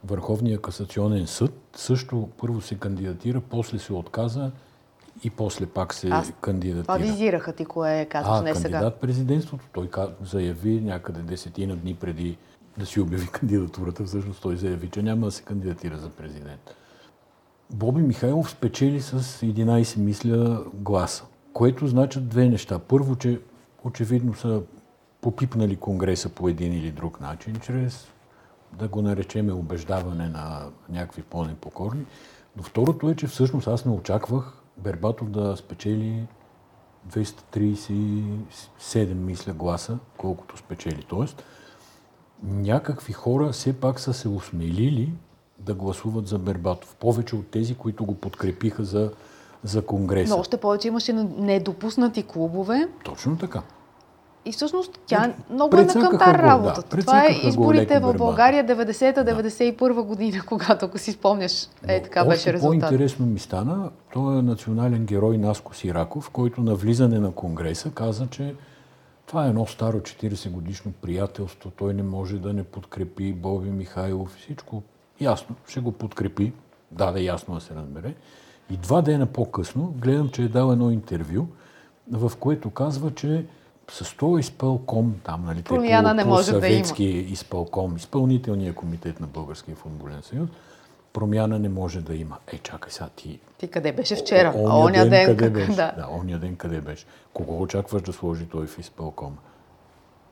Върховния 0.03 0.57
касационен 0.57 1.27
съд, 1.27 1.53
също 1.75 2.30
първо 2.38 2.62
се 2.62 2.75
кандидатира, 2.75 3.41
после 3.41 3.79
се 3.79 3.94
отказа 3.94 4.51
и 5.24 5.29
после 5.29 5.65
пак 5.65 5.94
се 5.94 6.07
Аз- 6.09 6.33
кандидатира. 6.41 6.97
визираха 6.97 7.53
ти, 7.53 7.65
кое 7.65 8.06
казваш, 8.06 8.39
А, 8.39 8.41
не 8.41 8.56
сега. 8.56 8.69
кандидат 8.71 8.95
президентството, 8.95 9.65
той 9.74 9.89
заяви 10.24 10.81
някъде 10.81 11.21
десетина 11.21 11.75
дни 11.75 11.95
преди 11.95 12.38
да 12.77 12.86
си 12.86 13.00
обяви 13.00 13.27
кандидатурата, 13.31 14.03
всъщност 14.03 14.41
той 14.41 14.55
заяви, 14.55 14.89
че 14.89 15.01
няма 15.01 15.25
да 15.25 15.31
се 15.31 15.43
кандидатира 15.43 15.98
за 15.98 16.10
президент. 16.10 16.75
Боби 17.74 18.01
Михайлов 18.01 18.50
спечели 18.50 19.01
с 19.01 19.22
11, 19.22 19.98
мисля, 19.98 20.65
гласа, 20.74 21.25
което 21.53 21.88
значат 21.88 22.30
две 22.30 22.50
неща. 22.50 22.80
Първо, 22.80 23.15
че 23.15 23.42
очевидно 23.84 24.34
са 24.34 24.62
попипнали 25.22 25.75
Конгреса 25.75 26.30
по 26.30 26.50
един 26.50 26.74
или 26.74 26.92
друг 26.92 27.22
начин, 27.22 27.56
чрез 27.62 28.08
да 28.80 28.88
го 28.88 29.01
наречеме 29.01 29.53
убеждаване 29.53 30.30
на 30.30 30.70
някакви 30.89 31.22
по-непокорни. 31.22 32.06
Но 32.58 32.63
второто 32.63 33.10
е, 33.10 33.15
че 33.15 33.27
всъщност 33.27 33.68
аз 33.68 33.86
не 33.86 33.92
очаквах 33.92 34.63
Бербатов 34.77 35.30
да 35.30 35.58
спечели 35.58 36.27
237, 37.10 39.13
мисля, 39.13 39.53
гласа, 39.53 39.98
колкото 40.18 40.58
спечели. 40.58 41.06
Тоест, 41.08 41.44
някакви 42.44 43.13
хора 43.13 43.51
все 43.51 43.80
пак 43.80 44.00
са 44.00 44.13
се 44.13 44.30
осмелили 44.30 45.13
да 45.65 45.74
гласуват 45.74 46.27
за 46.27 46.39
Бербатов. 46.39 46.96
Повече 46.96 47.36
от 47.36 47.48
тези, 47.48 47.75
които 47.75 48.05
го 48.05 48.15
подкрепиха 48.15 48.84
за, 48.84 49.12
за 49.63 49.86
Конгреса. 49.86 50.34
Но 50.36 50.39
още 50.39 50.58
повече 50.58 50.88
имаше 50.88 51.13
недопуснати 51.38 52.24
клубове. 52.24 52.88
Точно 53.03 53.38
така. 53.38 53.62
И 54.46 54.51
всъщност 54.51 55.00
тя 55.05 55.34
много 55.50 55.77
е 55.77 55.86
на 55.86 55.93
кантар 55.93 56.36
го, 56.36 56.41
да. 56.41 56.48
работата. 56.48 56.98
Това 56.98 57.25
е 57.25 57.32
изборите 57.43 58.00
в. 58.00 58.13
България 58.13 58.65
90-та-91 58.65 60.01
година, 60.01 60.43
когато, 60.48 60.86
ако 60.86 60.98
си 60.98 61.12
спомняш, 61.12 61.67
е 61.88 61.98
Но 61.98 62.03
така 62.03 62.25
беше 62.25 62.53
резултат. 62.53 62.79
по-интересно 62.79 63.25
ми 63.25 63.39
стана, 63.39 63.89
той 64.13 64.39
е 64.39 64.41
национален 64.41 65.05
герой 65.05 65.38
Наско 65.38 65.75
Сираков, 65.75 66.29
който 66.29 66.62
на 66.62 66.75
влизане 66.75 67.20
на 67.20 67.32
Конгреса 67.32 67.91
каза, 67.91 68.27
че 68.27 68.55
това 69.25 69.46
е 69.46 69.50
едно 69.50 69.65
старо 69.65 70.00
40 70.00 70.50
годишно 70.50 70.91
приятелство, 71.01 71.72
той 71.72 71.93
не 71.93 72.03
може 72.03 72.39
да 72.39 72.53
не 72.53 72.63
подкрепи 72.63 73.34
Боби 73.34 73.70
Михайлов, 73.70 74.36
всичко 74.39 74.84
ясно, 75.24 75.56
ще 75.68 75.80
го 75.80 75.92
подкрепи, 75.92 76.53
даде 76.92 77.22
ясно 77.22 77.56
да 77.56 77.62
се 77.62 77.75
разбере. 77.75 78.13
И 78.70 78.77
два 78.77 79.01
дена 79.01 79.25
по-късно 79.25 79.94
гледам, 79.98 80.30
че 80.30 80.44
е 80.44 80.48
дал 80.48 80.72
едно 80.72 80.92
интервю, 80.92 81.46
в 82.12 82.32
което 82.36 82.70
казва, 82.70 83.12
че 83.12 83.46
с 83.92 84.18
този 84.18 84.39
изпълком, 84.39 85.15
там, 85.24 85.46
нали, 85.46 85.63
Промяна 85.63 86.10
по- 86.10 86.15
не 86.15 86.25
може 86.25 86.51
да 86.51 86.68
има. 86.68 86.86
изпълком, 87.00 87.96
изпълнителния 87.98 88.75
комитет 88.75 89.20
на 89.20 89.27
Българския 89.27 89.75
футболен 89.75 90.22
съюз, 90.22 90.50
промяна 91.13 91.60
не 91.60 91.70
може 91.70 92.01
да 92.01 92.15
има. 92.15 92.38
Е, 92.48 92.58
чакай 92.58 92.92
сега 92.92 93.10
ти. 93.15 93.39
Ти 93.58 93.68
къде 93.68 93.92
беше 93.92 94.15
вчера? 94.15 94.53
О- 94.56 94.68
А 94.70 94.75
оня 94.77 95.10
ден, 95.10 95.25
къде 95.25 95.38
как- 95.38 95.53
беше? 95.53 95.72
Да. 95.72 95.92
да, 95.92 96.08
оня 96.12 96.39
ден 96.39 96.56
къде 96.56 96.82
беше? 96.82 97.06
Кого 97.34 97.62
очакваш 97.62 98.01
да 98.01 98.13
сложи 98.13 98.46
той 98.46 98.68
в 98.68 98.80
изпълкома? 98.80 99.38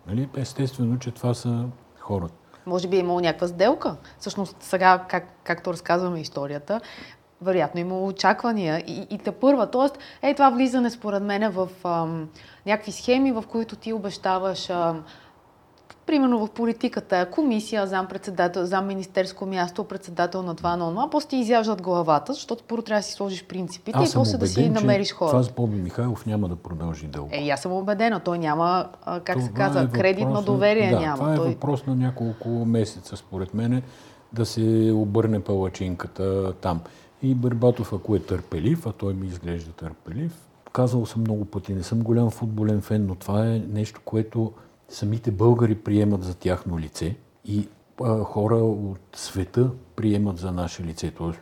Нали? 0.08 0.30
Естествено, 0.36 1.00
че 1.00 1.12
това 1.12 1.34
са 1.34 1.66
хората. 2.00 2.34
Може 2.66 2.88
би 2.88 2.98
е 2.98 3.00
имало 3.00 3.20
някаква 3.20 3.48
сделка. 3.48 3.96
Всъщност 4.20 4.56
сега, 4.60 5.06
как, 5.08 5.28
както 5.44 5.74
разказваме 5.74 6.20
историята, 6.22 6.82
вероятно 7.42 7.78
е 7.78 7.82
имало 7.82 8.08
очаквания 8.08 8.80
и, 8.88 9.08
и 9.10 9.18
те 9.18 9.32
първа. 9.32 9.72
Тоест, 9.72 9.98
е 10.22 10.34
това 10.34 10.50
влизане 10.50 10.90
според 10.90 11.24
мен 11.24 11.52
в 11.52 11.70
ам, 11.84 12.30
някакви 12.66 12.92
схеми, 12.92 13.32
в 13.32 13.44
които 13.52 13.76
ти 13.76 13.94
обещаваш 13.94 14.70
ам, 14.70 15.04
примерно 16.06 16.46
в 16.46 16.50
политиката, 16.50 17.28
комисия, 17.32 17.88
зам 17.88 18.08
председател, 18.08 18.66
зам 18.66 18.88
министерско 18.88 19.46
място, 19.46 19.84
председател 19.84 20.44
на 20.44 20.56
това, 20.56 20.76
на 20.76 20.90
това, 20.90 21.10
после 21.10 21.28
ти 21.28 21.38
изяждат 21.38 21.82
главата, 21.82 22.34
защото 22.34 22.64
първо 22.64 22.82
трябва 22.82 23.00
да 23.00 23.04
си 23.04 23.14
сложиш 23.14 23.46
принципите 23.46 24.00
аз 24.00 24.12
и 24.12 24.14
после 24.14 24.38
да 24.38 24.48
си 24.48 24.70
намериш 24.70 25.14
хора. 25.14 25.30
Това 25.30 25.44
с 25.44 25.52
Боби 25.52 25.78
Михайлов 25.78 26.26
няма 26.26 26.48
да 26.48 26.56
продължи 26.56 27.08
дълго. 27.08 27.30
Е, 27.32 27.50
аз 27.50 27.62
съм 27.62 27.72
убедена, 27.72 28.20
той 28.20 28.40
няма, 28.40 28.90
как 29.06 29.36
това 29.36 29.42
се 29.42 29.54
казва, 29.54 29.82
е 29.82 29.88
кредитно 29.88 30.42
доверие 30.42 30.90
да, 30.90 31.00
няма. 31.00 31.18
Това 31.18 31.34
е 31.34 31.38
той... 31.38 31.50
въпрос 31.50 31.86
на 31.86 31.96
няколко 31.96 32.50
месеца, 32.50 33.18
според 33.18 33.54
мен, 33.54 33.82
да 34.34 34.46
се 34.46 34.92
обърне 34.96 35.40
палачинката 35.40 36.54
там. 36.54 36.82
И 37.24 37.36
Барбатов, 37.36 37.94
ако 37.94 38.16
е 38.16 38.20
търпелив, 38.20 38.88
а 38.88 38.92
той 38.92 39.14
ми 39.14 39.28
изглежда 39.28 39.72
търпелив, 39.72 40.34
казал 40.74 41.06
съм 41.06 41.22
много 41.22 41.46
пъти, 41.46 41.74
не 41.74 41.84
съм 41.84 42.00
голям 42.00 42.30
футболен 42.30 42.82
фен, 42.82 43.06
но 43.06 43.16
това 43.16 43.46
е 43.46 43.62
нещо, 43.70 44.02
което 44.06 44.52
самите 44.92 45.32
българи 45.32 45.76
приемат 45.76 46.24
за 46.24 46.34
тяхно 46.34 46.80
лице 46.80 47.16
и 47.46 47.68
а, 48.04 48.24
хора 48.24 48.56
от 48.56 49.00
света 49.14 49.70
приемат 49.96 50.38
за 50.38 50.52
наше 50.52 50.84
лице. 50.84 51.12
Т.е. 51.12 51.40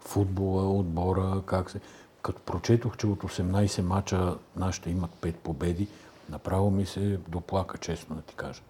футбола, 0.00 0.78
отбора, 0.78 1.42
как 1.46 1.70
се... 1.70 1.80
Като 2.22 2.42
прочетох, 2.42 2.96
че 2.96 3.06
от 3.06 3.22
18 3.22 3.80
мача 3.82 4.36
нашите 4.56 4.90
имат 4.90 5.10
5 5.20 5.32
победи, 5.32 5.88
направо 6.30 6.70
ми 6.70 6.86
се 6.86 7.18
доплака, 7.28 7.78
честно 7.78 8.16
да 8.16 8.22
ти 8.22 8.34
кажа. 8.34 8.62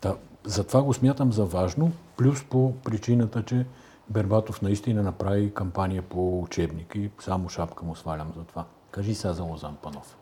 Та, 0.00 0.16
затова 0.44 0.82
го 0.82 0.94
смятам 0.94 1.32
за 1.32 1.44
важно, 1.44 1.92
плюс 2.16 2.44
по 2.44 2.74
причината, 2.84 3.42
че 3.42 3.66
Бербатов 4.10 4.62
наистина 4.62 5.02
направи 5.02 5.54
кампания 5.54 6.02
по 6.02 6.42
учебник 6.42 6.94
и 6.94 7.10
само 7.20 7.48
шапка 7.48 7.84
му 7.84 7.96
свалям 7.96 8.32
за 8.36 8.44
това. 8.44 8.64
Кажи 8.90 9.14
сега 9.14 9.32
за 9.32 9.42
Лозан 9.42 9.76
Панов. 9.82 10.16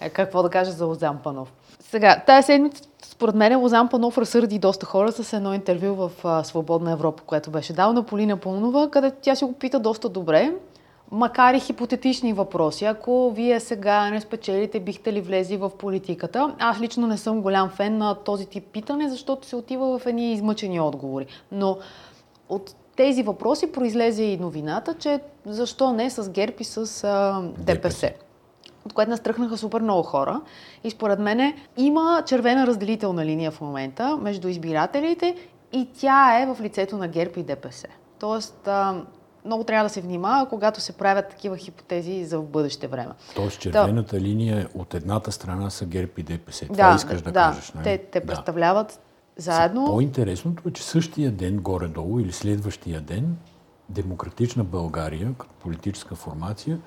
Е, 0.00 0.10
какво 0.10 0.42
да 0.42 0.50
кажа 0.50 0.70
за 0.70 0.86
Лозан 0.86 1.18
Панов? 1.24 1.52
Сега, 1.80 2.22
тази 2.26 2.46
седмица, 2.46 2.82
според 3.04 3.34
мен, 3.34 3.60
Лозан 3.60 3.88
Панов 3.88 4.18
разсърди 4.18 4.58
доста 4.58 4.86
хора 4.86 5.12
с 5.12 5.32
едно 5.32 5.54
интервю 5.54 5.94
в 5.94 6.10
а, 6.24 6.44
Свободна 6.44 6.92
Европа, 6.92 7.22
което 7.26 7.50
беше 7.50 7.72
дал 7.72 7.92
на 7.92 8.02
Полина 8.02 8.36
Пълнова, 8.36 8.90
където 8.90 9.16
тя 9.22 9.34
си 9.34 9.44
го 9.44 9.52
пита 9.52 9.80
доста 9.80 10.08
добре, 10.08 10.52
макар 11.10 11.54
и 11.54 11.60
хипотетични 11.60 12.32
въпроси. 12.32 12.84
Ако 12.84 13.30
вие 13.30 13.60
сега 13.60 14.10
не 14.10 14.20
спечелите, 14.20 14.80
бихте 14.80 15.12
ли 15.12 15.20
влезли 15.20 15.56
в 15.56 15.70
политиката? 15.70 16.54
Аз 16.58 16.80
лично 16.80 17.06
не 17.06 17.18
съм 17.18 17.42
голям 17.42 17.68
фен 17.68 17.98
на 17.98 18.14
този 18.14 18.46
тип 18.46 18.64
питане, 18.72 19.08
защото 19.08 19.46
се 19.46 19.56
отива 19.56 19.98
в 19.98 20.06
едни 20.06 20.32
измъчени 20.32 20.80
отговори. 20.80 21.26
Но 21.52 21.78
от 22.48 22.74
тези 22.96 23.22
въпроси 23.22 23.72
произлезе 23.72 24.22
и 24.22 24.36
новината, 24.36 24.94
че 24.94 25.20
защо 25.46 25.92
не 25.92 26.10
с 26.10 26.30
ГЕРБ 26.30 26.54
и 26.60 26.64
с 26.64 27.04
а, 27.04 27.42
ДПС. 27.58 27.88
ДПС 27.88 28.27
от 28.88 28.94
което 28.94 29.10
настръхнаха 29.10 29.56
супер 29.56 29.80
много 29.80 30.02
хора. 30.02 30.40
И 30.84 30.90
според 30.90 31.18
мен 31.18 31.54
има 31.76 32.22
червена 32.26 32.66
разделителна 32.66 33.26
линия 33.26 33.50
в 33.50 33.60
момента 33.60 34.16
между 34.16 34.48
избирателите 34.48 35.36
и 35.72 35.88
тя 36.00 36.42
е 36.42 36.46
в 36.46 36.60
лицето 36.60 36.96
на 36.96 37.08
ГЕРБ 37.08 37.32
и 37.36 37.42
ДПС. 37.42 37.86
Тоест, 38.18 38.68
много 39.44 39.64
трябва 39.64 39.84
да 39.84 39.88
се 39.88 40.00
внимава, 40.00 40.48
когато 40.48 40.80
се 40.80 40.92
правят 40.92 41.28
такива 41.28 41.56
хипотези 41.56 42.24
за 42.24 42.38
в 42.38 42.46
бъдеще 42.46 42.86
време. 42.86 43.12
Тоест, 43.34 43.60
червената 43.60 44.16
да. 44.16 44.22
линия 44.22 44.68
от 44.74 44.94
едната 44.94 45.32
страна 45.32 45.70
са 45.70 45.86
ГЕРБ 45.86 46.12
и 46.16 46.22
ДПС. 46.22 46.66
Това 46.66 46.90
да, 46.90 46.96
искаш 46.96 47.22
да, 47.22 47.32
да 47.32 47.40
кажеш, 47.40 47.72
нали? 47.72 47.84
Те, 47.84 47.98
те 47.98 48.20
да. 48.20 48.26
представляват 48.26 49.00
заедно. 49.36 49.86
По-интересното 49.86 50.68
е, 50.68 50.72
че 50.72 50.82
същия 50.82 51.30
ден, 51.30 51.56
горе-долу, 51.56 52.20
или 52.20 52.32
следващия 52.32 53.00
ден, 53.00 53.36
Демократична 53.88 54.64
България, 54.64 55.34
като 55.38 55.54
политическа 55.54 56.14
формация, 56.14 56.78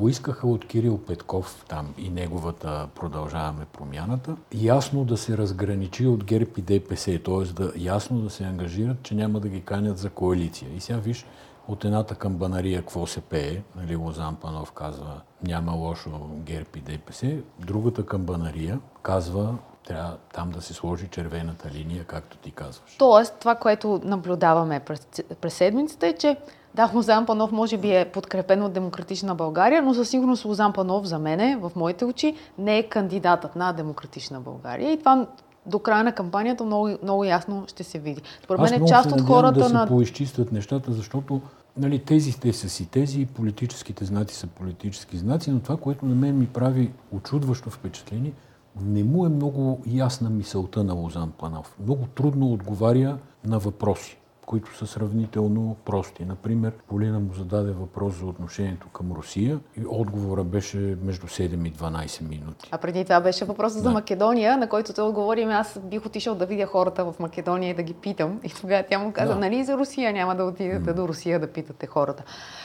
поискаха 0.00 0.46
от 0.48 0.66
Кирил 0.66 0.98
Петков 0.98 1.64
там 1.68 1.94
и 1.98 2.10
неговата 2.10 2.88
продължаваме 2.94 3.64
промяната, 3.72 4.36
ясно 4.54 5.04
да 5.04 5.16
се 5.16 5.38
разграничи 5.38 6.06
от 6.06 6.24
ГЕРБ 6.24 6.50
и 6.56 6.62
ДПС, 6.62 7.18
т.е. 7.24 7.52
Да, 7.52 7.72
ясно 7.76 8.20
да 8.20 8.30
се 8.30 8.44
ангажират, 8.44 9.02
че 9.02 9.14
няма 9.14 9.40
да 9.40 9.48
ги 9.48 9.60
канят 9.60 9.98
за 9.98 10.10
коалиция. 10.10 10.70
И 10.76 10.80
сега 10.80 10.98
виж, 10.98 11.26
от 11.68 11.84
едната 11.84 12.14
камбанария 12.14 12.80
какво 12.80 13.06
се 13.06 13.20
пее, 13.20 13.62
нали, 13.76 13.96
Лозан 13.96 14.36
Панов 14.36 14.72
казва 14.72 15.20
няма 15.42 15.72
лошо 15.72 16.10
ГЕРБ 16.34 16.70
и 16.76 16.80
ДПС, 16.80 17.36
другата 17.58 18.06
камбанария 18.06 18.80
казва 19.02 19.54
трябва 19.86 20.16
там 20.34 20.50
да 20.50 20.62
се 20.62 20.74
сложи 20.74 21.08
червената 21.08 21.70
линия, 21.70 22.04
както 22.04 22.36
ти 22.36 22.50
казваш. 22.50 22.96
Тоест, 22.98 23.34
това, 23.40 23.54
което 23.54 24.00
наблюдаваме 24.04 24.80
през, 24.80 25.06
през 25.40 25.54
седмицата 25.54 26.06
е, 26.06 26.12
че 26.12 26.36
да, 26.74 26.90
Лозан 26.94 27.26
Панов 27.26 27.52
може 27.52 27.76
би 27.76 27.96
е 27.96 28.10
подкрепен 28.12 28.62
от 28.62 28.72
Демократична 28.72 29.34
България, 29.34 29.82
но 29.82 29.94
със 29.94 30.08
сигурност 30.08 30.44
Лозан 30.44 30.72
Панов 30.72 31.06
за 31.06 31.18
мене, 31.18 31.56
в 31.56 31.72
моите 31.76 32.04
очи, 32.04 32.34
не 32.58 32.78
е 32.78 32.82
кандидатът 32.82 33.56
на 33.56 33.72
Демократична 33.72 34.40
България. 34.40 34.92
И 34.92 34.98
това 34.98 35.26
до 35.66 35.78
края 35.78 36.04
на 36.04 36.12
кампанията 36.12 36.64
много, 36.64 36.90
много 37.02 37.24
ясно 37.24 37.64
ще 37.66 37.84
се 37.84 37.98
види. 37.98 38.22
Според 38.44 38.60
мен 38.60 38.82
е 38.82 38.86
част 38.86 39.12
от 39.12 39.20
хората 39.20 39.58
да 39.58 39.68
се 39.68 39.74
на... 39.74 39.86
поизчистват 39.86 40.52
нещата, 40.52 40.92
защото 40.92 41.40
нали, 41.76 41.98
тези 41.98 42.40
те 42.40 42.52
са 42.52 42.68
си 42.68 42.86
тези, 42.86 43.26
политическите 43.26 44.04
знаци 44.04 44.34
са 44.34 44.46
политически 44.46 45.16
знаци, 45.16 45.50
но 45.50 45.60
това, 45.60 45.76
което 45.76 46.06
на 46.06 46.14
мен 46.14 46.38
ми 46.38 46.46
прави 46.46 46.90
очудващо 47.12 47.70
впечатление, 47.70 48.32
не 48.80 49.04
му 49.04 49.26
е 49.26 49.28
много 49.28 49.80
ясна 49.86 50.30
мисълта 50.30 50.84
на 50.84 50.94
Лозан 50.94 51.32
Панов. 51.38 51.76
Много 51.84 52.06
трудно 52.06 52.52
отговаря 52.52 53.18
на 53.44 53.58
въпроси 53.58 54.19
които 54.46 54.76
са 54.76 54.86
сравнително 54.86 55.76
прости. 55.84 56.24
Например, 56.24 56.72
Полина 56.88 57.20
му 57.20 57.32
зададе 57.32 57.72
въпрос 57.72 58.14
за 58.14 58.26
отношението 58.26 58.88
към 58.88 59.12
Русия 59.12 59.60
и 59.76 59.82
отговора 59.88 60.44
беше 60.44 60.76
между 61.02 61.26
7 61.26 61.68
и 61.68 61.72
12 61.72 62.28
минути. 62.28 62.68
А 62.72 62.78
преди 62.78 63.04
това 63.04 63.20
беше 63.20 63.44
въпрос 63.44 63.74
да. 63.74 63.80
за 63.80 63.90
Македония, 63.90 64.56
на 64.56 64.68
който 64.68 64.92
те 64.92 65.00
отговори, 65.00 65.42
ами 65.42 65.52
аз 65.52 65.78
бих 65.84 66.06
отишъл 66.06 66.34
да 66.34 66.46
видя 66.46 66.66
хората 66.66 67.04
в 67.04 67.14
Македония 67.20 67.70
и 67.70 67.74
да 67.74 67.82
ги 67.82 67.94
питам. 67.94 68.40
И 68.44 68.48
тогава 68.60 68.84
тя 68.90 68.98
му 68.98 69.12
каза, 69.12 69.34
да. 69.34 69.40
нали 69.40 69.64
за 69.64 69.76
Русия 69.76 70.12
няма 70.12 70.36
да 70.36 70.44
отидете 70.44 70.90
mm. 70.90 70.94
до 70.94 71.08
Русия 71.08 71.40
да 71.40 71.46
питате 71.46 71.86
хората. 71.86 72.22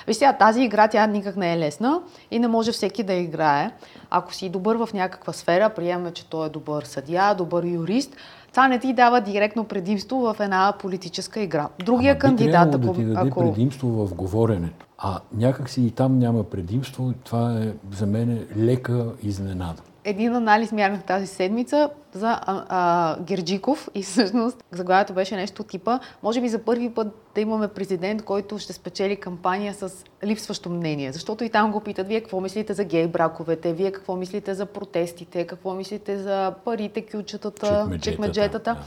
Виж 0.07 0.15
сега, 0.15 0.33
тази 0.33 0.61
игра 0.61 0.87
тя 0.87 1.07
никак 1.07 1.35
не 1.35 1.53
е 1.53 1.57
лесна 1.57 2.01
и 2.31 2.39
не 2.39 2.47
може 2.47 2.71
всеки 2.71 3.03
да 3.03 3.13
играе. 3.13 3.71
Ако 4.09 4.33
си 4.33 4.49
добър 4.49 4.75
в 4.75 4.89
някаква 4.93 5.33
сфера, 5.33 5.69
приемаме, 5.69 6.11
че 6.11 6.29
той 6.29 6.47
е 6.47 6.49
добър 6.49 6.83
съдия, 6.83 7.35
добър 7.35 7.63
юрист, 7.63 8.15
това 8.55 8.67
не 8.67 8.79
ти 8.79 8.93
дава 8.93 9.21
директно 9.21 9.63
предимство 9.63 10.17
в 10.17 10.35
една 10.39 10.73
политическа 10.79 11.39
игра. 11.39 11.69
Другия 11.85 12.11
Ама 12.11 12.19
кандидат, 12.19 12.75
ако... 12.75 12.77
да 12.77 12.93
ти 12.93 13.05
даде 13.05 13.29
ако... 13.29 13.39
предимство 13.39 13.87
в 13.87 14.15
говоренето. 14.15 14.85
А 14.97 15.19
някакси 15.33 15.81
и 15.81 15.91
там 15.91 16.19
няма 16.19 16.43
предимство. 16.43 17.13
Това 17.23 17.59
е 17.61 17.73
за 17.91 18.05
мен 18.05 18.45
лека 18.57 19.05
изненада 19.23 19.81
един 20.05 20.35
анализ 20.35 20.71
мярнах 20.71 21.03
тази 21.03 21.27
седмица 21.27 21.89
за 22.13 22.39
а, 22.41 22.65
а, 22.69 23.19
Герджиков 23.21 23.89
и 23.95 24.03
всъщност 24.03 24.63
заглавието 24.71 25.13
беше 25.13 25.35
нещо 25.35 25.63
типа 25.63 25.99
може 26.23 26.41
би 26.41 26.49
за 26.49 26.59
първи 26.59 26.89
път 26.89 27.07
да 27.35 27.41
имаме 27.41 27.67
президент, 27.67 28.23
който 28.23 28.59
ще 28.59 28.73
спечели 28.73 29.15
кампания 29.15 29.73
с 29.73 30.03
липсващо 30.23 30.69
мнение. 30.69 31.11
Защото 31.11 31.43
и 31.43 31.49
там 31.49 31.71
го 31.71 31.79
питат, 31.79 32.07
вие 32.07 32.21
какво 32.21 32.41
мислите 32.41 32.73
за 32.73 32.83
гей 32.83 33.07
браковете, 33.07 33.73
вие 33.73 33.91
какво 33.91 34.15
мислите 34.15 34.53
за 34.53 34.65
протестите, 34.65 35.47
какво 35.47 35.73
мислите 35.73 36.17
за 36.17 36.53
парите, 36.65 37.05
кючетата, 37.05 37.89
чекмеджетата. 38.01 38.77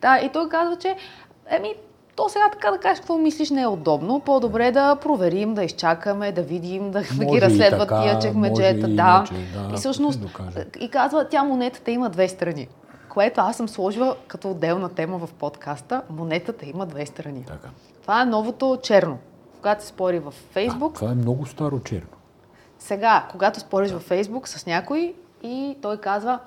Да. 0.00 0.18
да, 0.18 0.26
и 0.26 0.32
той 0.32 0.48
казва, 0.48 0.76
че 0.76 0.96
еми, 1.50 1.74
то 2.16 2.28
сега 2.28 2.48
така 2.52 2.70
да 2.70 2.78
кажеш 2.78 2.98
какво 2.98 3.18
мислиш 3.18 3.50
не 3.50 3.62
е 3.62 3.66
удобно. 3.66 4.20
По-добре 4.20 4.70
да 4.70 4.96
проверим, 4.96 5.54
да 5.54 5.64
изчакаме, 5.64 6.32
да 6.32 6.42
видим, 6.42 6.90
да, 6.90 7.02
да 7.18 7.24
ги 7.24 7.40
разследват 7.40 7.88
така, 7.88 8.02
тия 8.02 8.18
чекмеджета. 8.18 8.88
Да. 8.88 9.24
Иначе, 9.28 9.34
да. 9.34 9.74
И 9.74 9.76
всъщност, 9.76 10.20
и 10.80 10.88
казва, 10.88 11.28
тя 11.28 11.44
монетата 11.44 11.90
има 11.90 12.10
две 12.10 12.28
страни. 12.28 12.68
Което 13.08 13.40
аз 13.40 13.56
съм 13.56 13.68
сложила 13.68 14.16
като 14.28 14.50
отделна 14.50 14.88
тема 14.88 15.18
в 15.18 15.32
подкаста. 15.32 16.02
Монетата 16.10 16.66
има 16.66 16.86
две 16.86 17.06
страни. 17.06 17.44
Така. 17.46 17.68
Това 18.02 18.22
е 18.22 18.24
новото 18.24 18.78
черно. 18.82 19.18
Когато 19.56 19.82
се 19.82 19.88
спори 19.88 20.18
в 20.18 20.34
Фейсбук. 20.50 20.92
Да, 20.92 20.98
това 20.98 21.12
е 21.12 21.14
много 21.14 21.46
старо 21.46 21.80
черно. 21.80 22.08
Сега, 22.78 23.26
когато 23.30 23.60
спориш 23.60 23.88
да. 23.88 23.94
във 23.94 24.02
Фейсбук 24.02 24.48
с 24.48 24.66
някой 24.66 25.14
и 25.42 25.76
той 25.82 25.96
казва, 25.96 26.38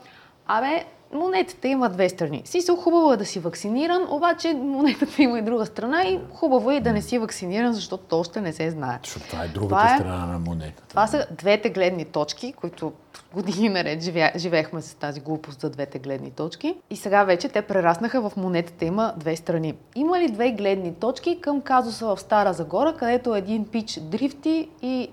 абе, 0.48 0.86
монетата 1.14 1.68
има 1.68 1.90
две 1.90 2.10
страни. 2.10 2.42
Си 2.46 2.62
се 2.62 2.72
хубаво 2.72 3.14
е 3.14 3.18
да 3.18 3.26
си 3.26 3.40
вакциниран, 3.40 4.08
обаче 4.10 4.54
монетата 4.54 5.24
има 5.24 5.40
и 5.40 5.42
друга 5.42 5.66
страна 5.66 6.04
и 6.04 6.20
хубаво 6.34 6.72
е 6.72 6.80
да 6.80 6.94
не 6.94 7.02
си 7.02 7.18
вакциниран, 7.18 7.74
защото 7.74 8.04
то 8.04 8.20
още 8.20 8.42
не 8.42 8.54
се 8.54 8.70
знае. 8.72 9.00
Защото 9.04 9.26
това 9.30 9.44
е 9.44 9.48
другата 9.48 9.68
това 9.68 9.96
е, 9.96 9.98
страна 9.98 10.26
на 10.26 10.40
монетата. 10.40 10.88
Това 10.90 11.08
са 11.08 11.28
двете 11.32 11.70
гледни 11.70 12.06
точки, 12.06 12.54
които 12.54 12.94
години 13.34 13.70
наред 13.70 14.02
живе, 14.02 14.32
живеехме 14.36 14.82
с 14.82 14.96
тази 14.96 15.20
глупост 15.20 15.62
за 15.62 15.70
двете 15.70 16.00
гледни 16.00 16.32
точки. 16.32 16.76
И 16.90 16.96
сега 16.96 17.24
вече 17.24 17.50
те 17.50 17.62
прераснаха 17.62 18.30
в 18.30 18.38
монетата 18.38 18.86
има 18.86 19.14
две 19.18 19.36
страни. 19.36 19.74
Има 19.96 20.20
ли 20.20 20.30
две 20.30 20.52
гледни 20.52 20.94
точки 20.94 21.42
към 21.42 21.62
казуса 21.62 22.06
в 22.06 22.20
Стара 22.20 22.54
Загора, 22.54 22.96
където 23.00 23.36
един 23.36 23.66
пич 23.66 24.00
дрифти 24.00 24.70
и 24.82 25.10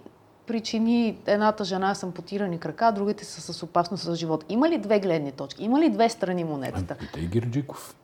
причини 0.47 1.19
едната 1.27 1.65
жена 1.65 1.95
с 1.95 2.03
ампутирани 2.03 2.59
крака, 2.59 2.93
другите 2.93 3.25
са 3.25 3.53
с 3.53 3.63
опасност 3.63 4.05
за 4.05 4.15
живот. 4.15 4.45
Има 4.49 4.69
ли 4.69 4.79
две 4.79 5.01
гледни 5.01 5.33
точки? 5.33 5.65
Има 5.65 5.81
ли 5.81 5.91
две 5.91 6.09
страни 6.09 6.45
монетата? 6.45 6.97
Питай 6.97 7.27
Гирджиков. 7.27 7.95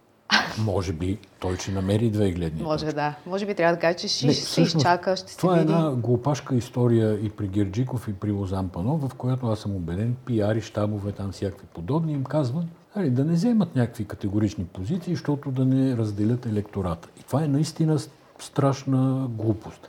Може 0.58 0.92
би 0.92 1.18
той 1.40 1.56
ще 1.56 1.72
намери 1.72 2.10
две 2.10 2.30
гледни 2.30 2.62
Може 2.62 2.84
точки. 2.84 2.94
да. 2.94 3.14
Може 3.26 3.46
би 3.46 3.54
трябва 3.54 3.74
да 3.74 3.80
каже, 3.80 3.96
че 3.98 4.08
ще, 4.08 4.26
Не, 4.26 4.32
ще 4.32 4.62
изчака, 4.62 5.16
ще 5.16 5.30
се 5.32 5.38
Това 5.38 5.56
е 5.56 5.60
види. 5.60 5.72
една 5.72 5.90
глупашка 5.90 6.54
история 6.54 7.14
и 7.14 7.30
при 7.30 7.48
Герджиков, 7.48 8.08
и 8.08 8.12
при 8.12 8.30
Лозан 8.32 8.68
Панов, 8.68 9.08
в 9.08 9.14
която 9.14 9.46
аз 9.46 9.58
съм 9.60 9.76
убеден, 9.76 10.16
пиари, 10.24 10.60
щабове, 10.60 11.12
там 11.12 11.32
всякакви 11.32 11.66
подобни, 11.66 12.12
им 12.12 12.24
казват 12.24 12.64
нали, 12.96 13.10
да 13.10 13.24
не 13.24 13.32
вземат 13.32 13.76
някакви 13.76 14.04
категорични 14.04 14.64
позиции, 14.64 15.14
защото 15.14 15.50
да 15.50 15.64
не 15.64 15.96
разделят 15.96 16.46
електората. 16.46 17.08
И 17.20 17.22
това 17.22 17.44
е 17.44 17.48
наистина 17.48 17.98
страшна 18.38 19.26
глупост. 19.30 19.88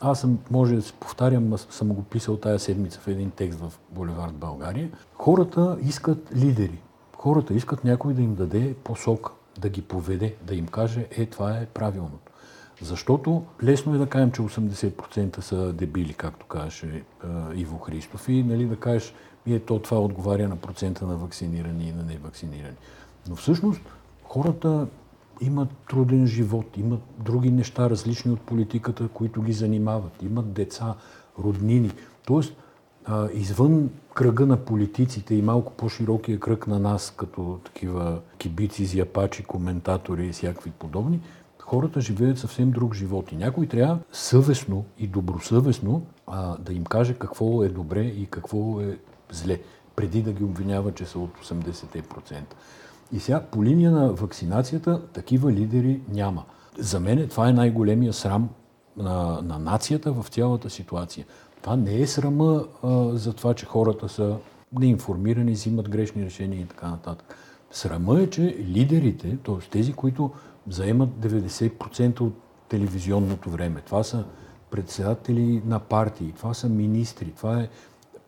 Аз 0.00 0.20
съм, 0.20 0.38
може 0.50 0.74
да 0.74 0.82
се 0.82 0.92
повтарям, 0.92 1.58
съм 1.58 1.88
го 1.88 2.02
писал 2.02 2.36
тая 2.36 2.58
седмица 2.58 3.00
в 3.00 3.08
един 3.08 3.30
текст 3.30 3.58
в 3.60 3.72
Боливард 3.90 4.34
България. 4.34 4.90
Хората 5.14 5.76
искат 5.82 6.36
лидери. 6.36 6.78
Хората 7.16 7.54
искат 7.54 7.84
някой 7.84 8.14
да 8.14 8.22
им 8.22 8.34
даде 8.34 8.74
посока, 8.84 9.32
да 9.58 9.68
ги 9.68 9.82
поведе, 9.82 10.34
да 10.42 10.54
им 10.54 10.66
каже, 10.66 11.06
е, 11.10 11.26
това 11.26 11.56
е 11.58 11.66
правилното. 11.66 12.32
Защото 12.82 13.44
лесно 13.62 13.94
е 13.94 13.98
да 13.98 14.06
кажем, 14.06 14.32
че 14.32 14.42
80% 14.42 15.40
са 15.40 15.72
дебили, 15.72 16.14
както 16.14 16.46
казваше 16.46 17.02
а, 17.24 17.54
Иво 17.54 17.78
Христов, 17.78 18.28
и 18.28 18.42
нали, 18.42 18.64
да 18.64 18.76
кажеш, 18.76 19.14
и 19.46 19.54
ето 19.54 19.78
това 19.78 20.00
отговаря 20.00 20.48
на 20.48 20.56
процента 20.56 21.06
на 21.06 21.16
вакцинирани 21.16 21.88
и 21.88 21.92
на 21.92 22.02
невакцинирани. 22.02 22.76
Но 23.28 23.36
всъщност 23.36 23.80
хората 24.24 24.86
имат 25.40 25.68
труден 25.88 26.26
живот, 26.26 26.76
имат 26.76 27.00
други 27.18 27.50
неща, 27.50 27.90
различни 27.90 28.32
от 28.32 28.40
политиката, 28.40 29.08
които 29.08 29.42
ги 29.42 29.52
занимават. 29.52 30.22
Имат 30.22 30.52
деца, 30.52 30.94
роднини. 31.38 31.90
Тоест, 32.26 32.56
извън 33.34 33.90
кръга 34.14 34.46
на 34.46 34.56
политиците 34.56 35.34
и 35.34 35.42
малко 35.42 35.72
по-широкия 35.72 36.40
кръг 36.40 36.66
на 36.66 36.78
нас, 36.78 37.14
като 37.16 37.60
такива 37.64 38.20
кибици, 38.38 38.84
зяпачи, 38.84 39.42
коментатори 39.42 40.26
и 40.26 40.32
всякакви 40.32 40.70
подобни, 40.70 41.20
хората 41.58 42.00
живеят 42.00 42.38
съвсем 42.38 42.70
друг 42.70 42.94
живот. 42.94 43.32
И 43.32 43.36
някой 43.36 43.66
трябва 43.66 43.98
съвестно 44.12 44.84
и 44.98 45.06
добросъвестно 45.06 46.06
а, 46.26 46.56
да 46.56 46.72
им 46.72 46.84
каже 46.84 47.14
какво 47.14 47.64
е 47.64 47.68
добре 47.68 48.02
и 48.02 48.26
какво 48.26 48.80
е 48.80 48.98
зле, 49.32 49.60
преди 49.96 50.22
да 50.22 50.32
ги 50.32 50.44
обвинява, 50.44 50.94
че 50.94 51.04
са 51.04 51.18
от 51.18 51.30
80%. 51.44 52.34
И 53.12 53.20
сега 53.20 53.40
по 53.40 53.64
линия 53.64 53.90
на 53.90 54.12
вакцинацията 54.12 55.02
такива 55.12 55.52
лидери 55.52 56.00
няма. 56.08 56.44
За 56.78 57.00
мен 57.00 57.28
това 57.28 57.48
е 57.48 57.52
най-големия 57.52 58.12
срам 58.12 58.48
на, 58.96 59.40
на 59.42 59.58
нацията 59.58 60.12
в 60.12 60.28
цялата 60.28 60.70
ситуация. 60.70 61.26
Това 61.62 61.76
не 61.76 62.00
е 62.00 62.06
срама 62.06 62.64
а, 62.82 63.10
за 63.12 63.32
това, 63.32 63.54
че 63.54 63.66
хората 63.66 64.08
са 64.08 64.36
неинформирани, 64.72 65.52
взимат 65.52 65.88
грешни 65.88 66.24
решения 66.24 66.60
и 66.60 66.66
така 66.66 66.88
нататък. 66.88 67.34
Срама 67.70 68.20
е, 68.20 68.30
че 68.30 68.56
лидерите, 68.60 69.36
т.е. 69.44 69.70
тези, 69.70 69.92
които 69.92 70.30
заемат 70.68 71.10
90% 71.10 72.20
от 72.20 72.34
телевизионното 72.68 73.50
време, 73.50 73.80
това 73.80 74.02
са 74.02 74.24
председатели 74.70 75.62
на 75.66 75.78
партии, 75.78 76.32
това 76.36 76.54
са 76.54 76.68
министри, 76.68 77.32
това 77.36 77.60
е 77.60 77.68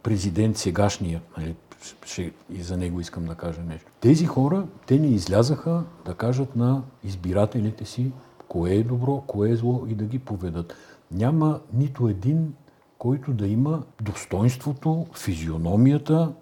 президент 0.03 0.57
сегашния, 0.57 1.23
нали, 1.39 1.55
ще, 2.05 2.33
и 2.51 2.63
за 2.63 2.77
него 2.77 3.01
искам 3.01 3.25
да 3.25 3.35
кажа 3.35 3.61
нещо. 3.63 3.93
Тези 4.01 4.27
хора, 4.27 4.67
те 4.87 4.99
не 4.99 5.07
излязаха 5.07 5.85
да 6.05 6.15
кажат 6.15 6.57
на 6.57 6.83
избирателите 7.05 7.85
си 7.85 8.13
кое 8.49 8.71
е 8.71 8.83
добро, 8.83 9.21
кое 9.27 9.51
е 9.51 9.57
зло 9.57 9.85
и 9.89 9.95
да 9.95 10.05
ги 10.05 10.19
поведат. 10.19 10.75
Няма 11.11 11.61
нито 11.73 12.09
един, 12.09 12.55
който 12.99 13.33
да 13.33 13.47
има 13.47 13.83
достоинството, 14.03 15.07
физиономията 15.15 16.33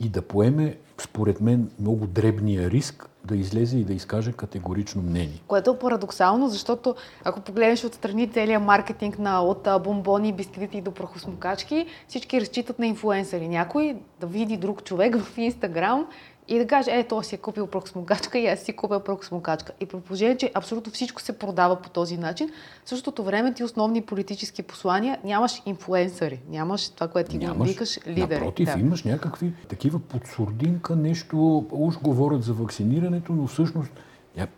и 0.00 0.08
да 0.08 0.22
поеме, 0.22 0.76
според 0.98 1.40
мен, 1.40 1.70
много 1.80 2.06
дребния 2.06 2.70
риск 2.70 3.10
да 3.24 3.36
излезе 3.36 3.78
и 3.78 3.84
да 3.84 3.92
изкаже 3.92 4.32
категорично 4.32 5.02
мнение. 5.02 5.42
Което 5.46 5.70
е 5.70 5.78
парадоксално, 5.78 6.48
защото 6.48 6.94
ако 7.24 7.40
погледнеш 7.40 7.84
отстрани 7.84 8.30
целият 8.30 8.62
маркетинг 8.62 9.18
на, 9.18 9.42
от 9.42 9.68
бомбони, 9.84 10.32
бисквити 10.32 10.80
до 10.80 10.90
прахосмокачки, 10.90 11.86
всички 12.08 12.40
разчитат 12.40 12.78
на 12.78 12.86
инфуенсъри. 12.86 13.48
Някой 13.48 13.96
да 14.20 14.26
види 14.26 14.56
друг 14.56 14.84
човек 14.84 15.16
в 15.16 15.38
Инстаграм 15.38 16.06
и 16.50 16.58
да 16.58 16.66
каже, 16.66 16.90
е, 16.90 17.04
той 17.04 17.24
си 17.24 17.34
е 17.34 17.38
купил 17.38 17.66
прахосмокачка 17.66 18.38
и 18.38 18.46
аз 18.46 18.60
си 18.60 18.72
купя 18.72 19.00
прахосмокачка. 19.00 19.72
И 19.80 19.86
при 19.86 20.00
положение, 20.00 20.36
че 20.36 20.50
абсолютно 20.54 20.92
всичко 20.92 21.22
се 21.22 21.38
продава 21.38 21.76
по 21.76 21.90
този 21.90 22.16
начин, 22.16 22.50
в 22.84 22.88
същото 22.88 23.24
време 23.24 23.54
ти 23.54 23.64
основни 23.64 24.02
политически 24.02 24.62
послания 24.62 25.18
нямаш 25.24 25.62
инфуенсъри, 25.66 26.40
нямаш 26.48 26.88
това, 26.88 27.08
което 27.08 27.30
ти 27.30 27.38
го 27.38 27.64
викаш 27.64 27.98
лидери. 28.06 28.40
Напротив, 28.40 28.68
Да. 28.74 28.80
имаш 28.80 29.04
някакви 29.04 29.52
такива 29.68 29.98
под 29.98 30.26
сурдинка, 30.26 30.96
нещо, 30.96 31.66
уж 31.70 31.98
говорят 31.98 32.42
за 32.42 32.52
вакцинирането, 32.52 33.32
но 33.32 33.46
всъщност 33.46 33.90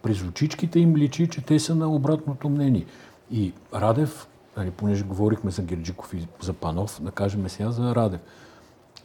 през 0.02 0.22
очичките 0.22 0.78
им 0.78 0.96
личи, 0.96 1.28
че 1.28 1.40
те 1.40 1.58
са 1.58 1.74
на 1.74 1.94
обратното 1.94 2.48
мнение. 2.48 2.86
И 3.30 3.52
Радев, 3.74 4.28
нали, 4.56 4.70
понеже 4.70 5.04
говорихме 5.04 5.50
за 5.50 5.62
Герджиков 5.62 6.14
и 6.14 6.26
за 6.40 6.52
Панов, 6.52 7.02
да 7.02 7.10
кажем 7.10 7.48
сега 7.48 7.70
за 7.70 7.94
Радев. 7.94 8.20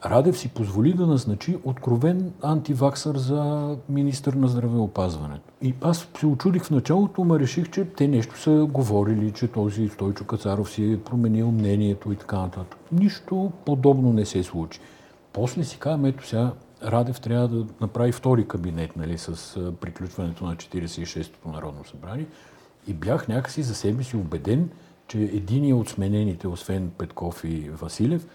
Радев 0.04 0.38
си 0.38 0.48
позволи 0.48 0.92
да 0.92 1.06
назначи 1.06 1.56
откровен 1.64 2.32
антиваксър 2.42 3.16
за 3.16 3.76
министър 3.88 4.32
на 4.32 4.48
здравеопазването. 4.48 5.52
И 5.62 5.74
аз 5.80 6.08
се 6.18 6.26
очудих 6.26 6.64
в 6.64 6.70
началото, 6.70 7.24
ма 7.24 7.38
реших, 7.38 7.70
че 7.70 7.84
те 7.84 8.08
нещо 8.08 8.40
са 8.40 8.66
говорили, 8.70 9.32
че 9.32 9.48
този 9.48 9.88
Стойчо 9.88 10.24
Кацаров 10.24 10.70
си 10.70 10.92
е 10.92 11.00
променил 11.00 11.50
мнението 11.50 12.12
и 12.12 12.16
така 12.16 12.36
нататък. 12.36 12.78
Нищо 12.92 13.52
подобно 13.64 14.12
не 14.12 14.26
се 14.26 14.42
случи. 14.42 14.80
После 15.32 15.64
си 15.64 15.78
казвам, 15.78 16.04
ето 16.04 16.26
сега 16.26 16.52
Радев 16.84 17.20
трябва 17.20 17.48
да 17.48 17.66
направи 17.80 18.12
втори 18.12 18.48
кабинет 18.48 18.96
нали, 18.96 19.18
с 19.18 19.58
приключването 19.80 20.44
на 20.44 20.56
46-то 20.56 21.48
Народно 21.48 21.84
събрание. 21.84 22.26
И 22.88 22.94
бях 22.94 23.28
някакси 23.28 23.62
за 23.62 23.74
себе 23.74 24.02
си 24.04 24.16
убеден, 24.16 24.70
че 25.08 25.18
единия 25.18 25.76
от 25.76 25.88
сменените, 25.88 26.48
освен 26.48 26.90
Петков 26.98 27.44
и 27.44 27.70
Василев, 27.70 28.26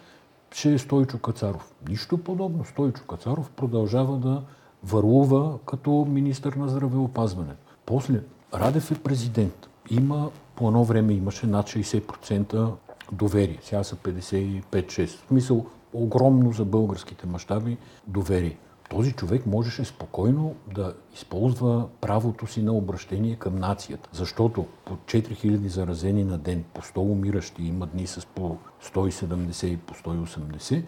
ще 0.54 0.74
е 0.74 0.78
Стойчо 0.78 1.18
Кацаров. 1.18 1.74
Нищо 1.90 2.18
подобно. 2.18 2.66
Стойчо 2.66 3.04
Кацаров 3.04 3.50
продължава 3.50 4.18
да 4.18 4.42
върлува 4.84 5.58
като 5.66 6.08
министър 6.10 6.54
на 6.54 6.68
здравеопазването. 6.68 7.76
После 7.86 8.22
Радев 8.54 8.92
е 8.92 8.96
президент. 8.96 9.70
Има, 9.90 10.30
по 10.56 10.68
едно 10.68 10.84
време 10.84 11.14
имаше 11.14 11.48
над 11.48 11.68
60% 11.68 12.72
доверие. 13.12 13.60
Сега 13.62 13.84
са 13.84 13.96
55-6. 13.96 15.06
В 15.06 15.28
смисъл 15.28 15.66
огромно 15.94 16.52
за 16.52 16.66
българските 16.66 17.28
мащаби 17.28 17.78
доверие. 18.08 18.58
Този 18.94 19.14
човек 19.14 19.46
можеше 19.46 19.86
спокойно 19.86 20.56
да 20.74 20.94
използва 21.14 21.88
правото 22.02 22.48
си 22.48 22.64
на 22.64 22.74
обращение 22.74 23.36
към 23.36 23.56
нацията. 23.56 24.10
Защото 24.12 24.66
по 24.86 24.96
4000 24.96 25.68
заразени 25.68 26.24
на 26.24 26.38
ден, 26.38 26.64
по 26.74 26.82
100 26.82 26.98
умиращи, 26.98 27.64
има 27.64 27.86
дни 27.86 28.08
с 28.08 28.26
по 28.26 28.58
170 28.84 29.66
и 29.66 29.78
по 29.78 29.94
180, 29.94 30.84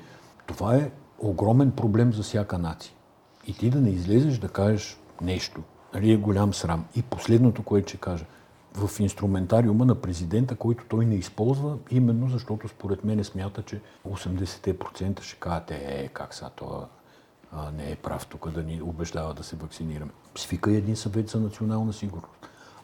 това 0.47 0.75
е 0.75 0.91
огромен 1.19 1.71
проблем 1.71 2.13
за 2.13 2.23
всяка 2.23 2.57
нация. 2.57 2.93
И 3.47 3.53
ти 3.53 3.69
да 3.69 3.81
не 3.81 3.89
излезеш 3.89 4.37
да 4.37 4.49
кажеш 4.49 4.99
нещо, 5.21 5.61
нали 5.93 6.11
е 6.11 6.17
голям 6.17 6.53
срам. 6.53 6.85
И 6.95 7.01
последното, 7.01 7.63
което 7.63 7.89
ще 7.89 7.97
кажа, 7.97 8.25
в 8.73 8.99
инструментариума 8.99 9.85
на 9.85 9.95
президента, 9.95 10.55
който 10.55 10.85
той 10.89 11.05
не 11.05 11.15
използва, 11.15 11.77
именно 11.91 12.29
защото 12.29 12.67
според 12.67 13.03
мен 13.03 13.23
смята, 13.23 13.63
че 13.63 13.81
80% 14.07 15.21
ще 15.21 15.39
кажат, 15.39 15.71
е, 15.71 16.09
как 16.13 16.33
са, 16.33 16.49
това 16.55 16.87
а, 17.55 17.71
не 17.71 17.91
е 17.91 17.95
прав 17.95 18.27
тук 18.27 18.49
да 18.49 18.63
ни 18.63 18.81
убеждава 18.81 19.33
да 19.33 19.43
се 19.43 19.55
вакцинираме. 19.55 20.11
Свика 20.35 20.71
и 20.71 20.75
един 20.75 20.95
съвет 20.95 21.29
за 21.29 21.39
национална 21.39 21.93
сигурност. 21.93 22.33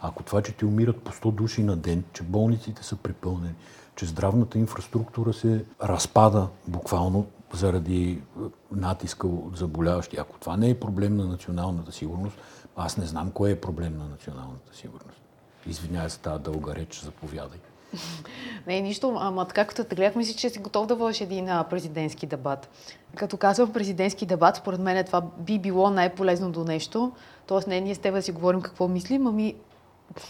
Ако 0.02 0.24
това, 0.24 0.42
че 0.42 0.52
ти 0.52 0.66
умират 0.66 1.02
по 1.02 1.12
100 1.12 1.32
души 1.32 1.64
на 1.64 1.76
ден, 1.76 2.04
че 2.14 2.24
болниците 2.24 2.84
са 2.84 2.96
препълнени, 2.96 3.56
че 3.96 4.06
здравната 4.06 4.58
инфраструктура 4.58 5.34
се 5.34 5.66
разпада 5.84 6.48
буквално 6.68 7.26
заради 7.54 8.12
е, 8.12 8.42
натиска 8.72 9.28
от 9.28 9.58
заболяващи, 9.58 10.18
ако 10.18 10.40
това 10.40 10.58
не 10.58 10.70
е 10.70 10.80
проблем 10.80 11.18
на 11.18 11.26
националната 11.26 11.92
сигурност, 11.92 12.38
аз 12.76 12.98
не 12.98 13.06
знам 13.06 13.32
кое 13.32 13.52
е 13.52 13.62
проблем 13.62 13.98
на 13.98 14.06
националната 14.06 14.76
сигурност. 14.76 15.22
Извинявай 15.68 16.10
за 16.10 16.20
тази 16.20 16.44
дълга 16.44 16.76
реч, 16.76 17.02
заповядай. 17.04 17.60
Не, 18.68 18.82
нищо, 18.82 19.18
ама 19.20 19.48
така 19.48 19.66
като 19.66 19.84
те 19.84 19.96
гледах, 19.96 20.16
мисля, 20.16 20.34
че 20.34 20.50
си 20.50 20.60
готов 20.60 20.88
да 20.88 20.96
водиш 20.96 21.22
един 21.22 21.50
а, 21.50 21.64
президентски 21.64 22.26
дебат. 22.26 22.70
Като 23.16 23.38
казвам 23.38 23.74
президентски 23.74 24.26
дебат, 24.26 24.56
според 24.56 24.80
мен 24.80 25.06
това 25.06 25.22
би 25.38 25.60
било 25.60 25.90
най-полезно 25.90 26.52
до 26.52 26.64
нещо. 26.64 27.12
Тоест 27.48 27.68
не 27.68 27.82
ние 27.82 27.96
с 27.96 28.00
теб 28.00 28.14
да 28.14 28.22
си 28.22 28.32
говорим 28.32 28.62
какво 28.62 28.88
мислим, 28.88 29.28
ами 29.28 29.56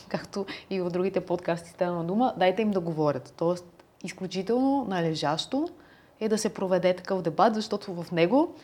както 0.08 0.46
и 0.70 0.82
в 0.82 0.90
другите 0.90 1.22
подкасти 1.22 1.70
стана 1.70 2.04
дума, 2.04 2.34
дайте 2.38 2.62
им 2.62 2.72
да 2.72 2.80
говорят. 2.80 3.34
Тоест 3.38 3.66
изключително 4.04 4.86
належащо 4.90 5.70
е 6.20 6.30
да 6.30 6.38
се 6.38 6.54
проведе 6.54 6.96
такъв 6.96 7.22
дебат, 7.22 7.56
защото 7.56 7.94
в 7.94 8.12
него 8.12 8.56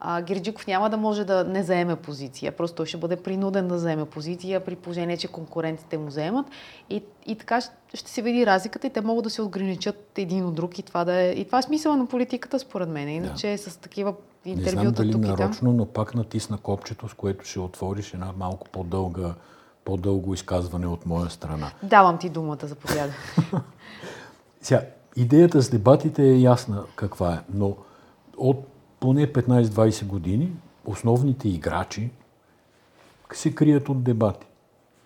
а, 0.00 0.22
Гирджиков 0.22 0.66
няма 0.66 0.90
да 0.90 0.96
може 0.96 1.24
да 1.24 1.44
не 1.44 1.62
заеме 1.62 1.96
позиция. 1.96 2.52
Просто 2.52 2.76
той 2.76 2.86
ще 2.86 2.96
бъде 2.96 3.16
принуден 3.16 3.68
да 3.68 3.78
заеме 3.78 4.04
позиция 4.04 4.64
при 4.64 4.76
положение, 4.76 5.16
че 5.16 5.28
конкурентите 5.28 5.98
му 5.98 6.10
заемат. 6.10 6.46
И, 6.90 7.02
и 7.26 7.36
така 7.36 7.60
ще 7.94 8.10
се 8.10 8.22
види 8.22 8.46
разликата 8.46 8.86
и 8.86 8.90
те 8.90 9.00
могат 9.00 9.24
да 9.24 9.30
се 9.30 9.42
отграничат 9.42 10.18
един 10.18 10.46
от 10.46 10.54
друг 10.54 10.78
и 10.78 10.82
това, 10.82 11.04
да 11.04 11.20
е, 11.20 11.30
и 11.30 11.44
това 11.44 11.58
е 11.58 11.62
смисъла 11.62 11.96
на 11.96 12.06
политиката 12.06 12.58
според 12.58 12.88
мен. 12.88 13.08
Иначе 13.08 13.50
да. 13.50 13.58
с 13.58 13.76
такива 13.76 14.14
интервюта 14.44 14.76
Не 14.76 14.82
знам 14.82 14.92
дали 14.92 15.12
тук 15.12 15.20
нарочно, 15.20 15.72
но 15.72 15.86
пак 15.86 16.14
натисна 16.14 16.58
копчето, 16.58 17.08
с 17.08 17.14
което 17.14 17.44
ще 17.44 17.60
отвориш 17.60 18.14
една 18.14 18.32
малко 18.36 18.68
по-дълга 18.68 19.34
по-дълго 19.84 20.34
изказване 20.34 20.86
от 20.86 21.06
моя 21.06 21.30
страна. 21.30 21.70
Давам 21.82 22.18
ти 22.18 22.28
думата, 22.28 22.58
заповядай. 22.62 23.10
Сега, 24.60 24.82
идеята 25.16 25.62
с 25.62 25.70
дебатите 25.70 26.22
е 26.22 26.40
ясна 26.40 26.84
каква 26.96 27.34
е, 27.34 27.38
но 27.54 27.76
от 28.36 28.69
поне 29.00 29.32
15-20 29.32 30.06
години 30.06 30.52
основните 30.84 31.48
играчи 31.48 32.10
се 33.32 33.54
крият 33.54 33.88
от 33.88 34.02
дебати. 34.02 34.46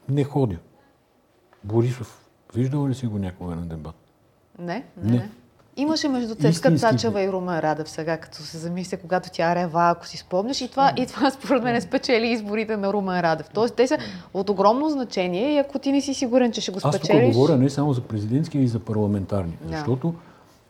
Не 0.09 0.25
ходя. 0.25 0.57
Борисов, 1.65 2.29
виждал 2.55 2.89
ли 2.89 2.95
си 2.95 3.07
го 3.07 3.19
някога 3.19 3.55
на 3.57 3.67
дебат? 3.67 3.95
Не, 4.59 4.85
не. 4.97 5.13
не. 5.13 5.31
Имаше 5.77 6.09
между 6.09 6.35
Цецка 6.35 6.77
Цачева 6.77 7.23
и 7.23 7.33
Румен 7.33 7.59
Радев 7.59 7.91
сега, 7.91 8.17
като 8.17 8.43
се 8.43 8.59
замисля, 8.59 8.97
когато 8.97 9.31
тя 9.33 9.55
рева, 9.55 9.91
ако 9.91 10.07
си 10.07 10.17
спомняш. 10.17 10.61
И 10.61 10.71
това, 10.71 10.93
и 10.97 11.07
това 11.07 11.31
според 11.31 11.63
мен 11.63 11.81
спечели 11.81 12.27
изборите 12.27 12.77
на 12.77 12.93
Румен 12.93 13.21
Радев. 13.21 13.51
Тоест, 13.55 13.75
те 13.75 13.87
са 13.87 13.99
от 14.35 14.51
огромно 14.51 14.91
значение 14.91 15.55
и 15.55 15.59
ако 15.59 15.79
ти 15.79 15.93
не 15.93 16.01
си 16.01 16.15
сигурен, 16.15 16.53
че 16.53 16.61
ще 16.61 16.73
го 16.73 16.81
спечелиш... 16.81 17.23
Аз 17.23 17.35
тук 17.35 17.35
говоря 17.35 17.57
не 17.57 17.71
само 17.71 17.93
за 17.93 18.01
президентски, 18.01 18.59
и 18.59 18.69
за 18.69 18.79
парламентарни. 18.79 19.59
Да. 19.63 19.77
Защото 19.77 20.15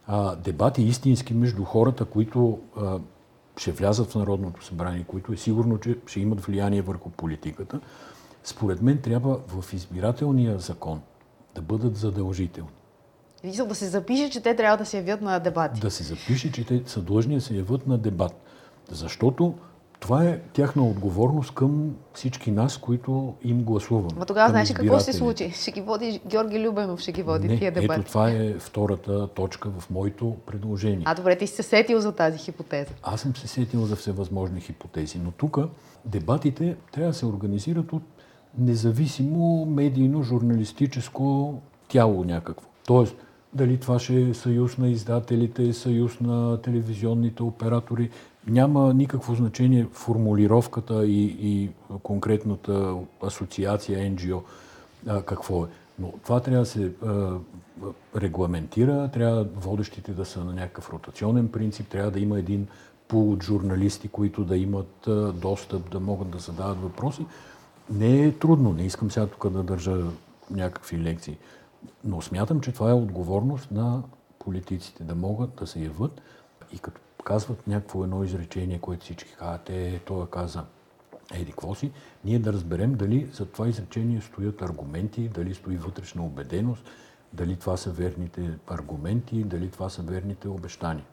а, 0.06 0.36
дебати 0.36 0.82
истински 0.82 1.34
между 1.34 1.64
хората, 1.64 2.04
които 2.04 2.58
а, 2.76 2.98
ще 3.56 3.72
влязат 3.72 4.10
в 4.10 4.14
Народното 4.14 4.64
събрание, 4.64 5.04
които 5.08 5.32
е 5.32 5.36
сигурно, 5.36 5.78
че 5.78 5.98
ще 6.06 6.20
имат 6.20 6.40
влияние 6.40 6.82
върху 6.82 7.10
политиката, 7.10 7.80
според 8.44 8.82
мен 8.82 8.98
трябва 8.98 9.40
в 9.48 9.72
избирателния 9.72 10.58
закон 10.58 11.00
да 11.54 11.62
бъдат 11.62 11.96
задължителни. 11.96 12.70
Мисля 13.44 13.66
да 13.66 13.74
се 13.74 13.88
запише, 13.88 14.30
че 14.30 14.40
те 14.40 14.56
трябва 14.56 14.76
да 14.76 14.86
се 14.86 14.96
явят 14.96 15.20
на 15.20 15.38
дебати. 15.38 15.80
Да 15.80 15.90
се 15.90 16.02
запише, 16.02 16.52
че 16.52 16.64
те 16.64 16.82
са 16.86 17.02
длъжни 17.02 17.34
да 17.34 17.40
се 17.40 17.56
явят 17.56 17.86
на 17.86 17.98
дебат. 17.98 18.32
Защото 18.90 19.54
това 20.00 20.24
е 20.24 20.40
тяхна 20.52 20.82
отговорност 20.82 21.54
към 21.54 21.96
всички 22.14 22.50
нас, 22.50 22.78
които 22.78 23.34
им 23.42 23.62
гласуваме. 23.62 24.08
Ма 24.16 24.26
тогава 24.26 24.50
знаеш 24.50 24.72
какво 24.72 24.98
ще 24.98 25.12
се 25.12 25.18
случи? 25.18 25.50
Ще 25.50 25.70
ги 25.70 25.80
води 25.80 26.20
Георги 26.26 26.60
Любенов, 26.60 27.00
ще 27.00 27.12
ги 27.12 27.22
води 27.22 27.48
Не, 27.48 27.58
тия 27.58 27.72
дебати. 27.72 28.00
Ето 28.00 28.08
това 28.08 28.30
е 28.30 28.54
втората 28.58 29.28
точка 29.28 29.70
в 29.78 29.90
моето 29.90 30.36
предложение. 30.46 31.02
А 31.04 31.14
добре, 31.14 31.38
ти 31.38 31.46
си 31.46 31.54
се 31.54 31.62
сетил 31.62 32.00
за 32.00 32.12
тази 32.12 32.38
хипотеза. 32.38 32.90
Аз 33.02 33.20
съм 33.20 33.36
се 33.36 33.48
сетил 33.48 33.84
за 33.84 33.96
всевъзможни 33.96 34.60
хипотези, 34.60 35.18
но 35.18 35.30
тук 35.30 35.58
дебатите 36.04 36.76
трябва 36.92 37.10
да 37.12 37.18
се 37.18 37.26
организират 37.26 37.92
от 37.92 38.02
независимо 38.58 39.66
медийно, 39.66 40.22
журналистическо 40.22 41.54
тяло 41.88 42.24
някакво. 42.24 42.68
Тоест, 42.86 43.16
дали 43.52 43.80
това 43.80 43.98
ще 43.98 44.22
е 44.22 44.34
съюз 44.34 44.78
на 44.78 44.88
издателите, 44.88 45.72
съюз 45.72 46.20
на 46.20 46.62
телевизионните 46.62 47.42
оператори. 47.42 48.10
Няма 48.46 48.94
никакво 48.94 49.34
значение 49.34 49.88
формулировката 49.92 51.06
и, 51.06 51.36
и 51.40 51.70
конкретната 52.02 52.94
асоциация 53.22 54.12
NGO 54.12 54.42
какво 55.24 55.64
е. 55.64 55.68
Но 55.98 56.12
това 56.24 56.40
трябва 56.40 56.60
да 56.60 56.66
се 56.66 56.92
а, 57.06 57.32
регламентира, 58.16 59.10
трябва 59.12 59.46
водещите 59.56 60.12
да 60.12 60.24
са 60.24 60.44
на 60.44 60.52
някакъв 60.52 60.90
ротационен 60.90 61.48
принцип, 61.48 61.88
трябва 61.88 62.10
да 62.10 62.20
има 62.20 62.38
един 62.38 62.66
пул 63.08 63.32
от 63.32 63.42
журналисти, 63.42 64.08
които 64.08 64.44
да 64.44 64.56
имат 64.56 65.06
а, 65.06 65.32
достъп, 65.32 65.90
да 65.90 66.00
могат 66.00 66.30
да 66.30 66.38
задават 66.38 66.78
въпроси. 66.82 67.26
Не 67.90 68.22
е 68.22 68.32
трудно, 68.32 68.72
не 68.72 68.86
искам 68.86 69.10
сега 69.10 69.26
тук 69.26 69.48
да 69.48 69.62
държа 69.62 70.04
някакви 70.50 70.98
лекции. 70.98 71.36
Но 72.04 72.22
смятам, 72.22 72.60
че 72.60 72.72
това 72.72 72.90
е 72.90 72.94
отговорност 72.94 73.70
на 73.70 74.02
политиците 74.38 75.04
да 75.04 75.14
могат 75.14 75.54
да 75.54 75.66
се 75.66 75.80
яват 75.80 76.22
и 76.72 76.78
като 76.78 77.00
казват 77.24 77.66
някакво 77.66 78.04
едно 78.04 78.24
изречение, 78.24 78.78
което 78.78 79.04
всички 79.04 79.34
казват, 79.38 79.70
е, 79.70 80.00
той 80.04 80.26
каза, 80.26 80.64
еди, 81.34 81.50
какво 81.50 81.74
си, 81.74 81.92
ние 82.24 82.38
да 82.38 82.52
разберем 82.52 82.94
дали 82.94 83.26
за 83.32 83.46
това 83.46 83.68
изречение 83.68 84.20
стоят 84.20 84.62
аргументи, 84.62 85.28
дали 85.28 85.54
стои 85.54 85.76
вътрешна 85.76 86.24
убеденост, 86.24 86.84
дали 87.32 87.56
това 87.56 87.76
са 87.76 87.90
верните 87.90 88.50
аргументи, 88.66 89.44
дали 89.44 89.70
това 89.70 89.88
са 89.88 90.02
верните 90.02 90.48
обещания. 90.48 91.04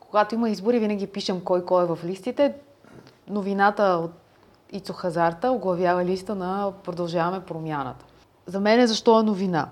Когато 0.00 0.34
има 0.34 0.50
избори, 0.50 0.78
винаги 0.78 1.06
пишем 1.06 1.40
кой 1.40 1.64
кой 1.64 1.82
е 1.82 1.86
в 1.86 1.98
листите. 2.04 2.54
Новината 3.28 3.82
от 3.82 4.12
Ицо 4.72 4.92
Хазарта 4.92 5.50
оглавява 5.50 6.04
листа 6.04 6.34
на 6.34 6.72
Продължаваме 6.84 7.44
промяната. 7.44 8.04
За 8.46 8.60
мен 8.60 8.80
е 8.80 8.86
защо 8.86 9.20
е 9.20 9.22
новина. 9.22 9.68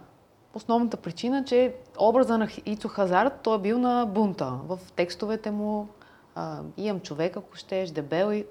Основната 0.54 0.96
причина, 0.96 1.44
че 1.44 1.74
образа 1.98 2.38
на 2.38 2.48
Ицо 2.66 2.88
Хазарт, 2.88 3.33
той 3.42 3.57
е 3.57 3.61
бил 3.61 3.78
на 3.78 4.07
бунта. 4.07 4.52
В 4.66 4.78
текстовете 4.96 5.50
му 5.50 5.88
а, 6.35 6.59
имам 6.76 7.00
човек, 7.00 7.37
ако 7.37 7.57
щеш, 7.57 7.90
дебел 7.90 8.33
и 8.33 8.46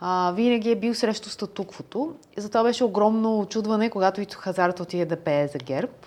а, 0.00 0.32
винаги 0.36 0.70
е 0.70 0.76
бил 0.76 0.94
срещу 0.94 1.28
статуквото. 1.28 2.14
И 2.38 2.40
затова 2.40 2.62
беше 2.62 2.84
огромно 2.84 3.40
очудване, 3.40 3.90
когато 3.90 4.20
Ицо 4.20 4.38
Хазарт 4.38 4.80
отиде 4.80 5.04
да 5.04 5.16
пее 5.16 5.48
за 5.48 5.58
герб. 5.58 6.06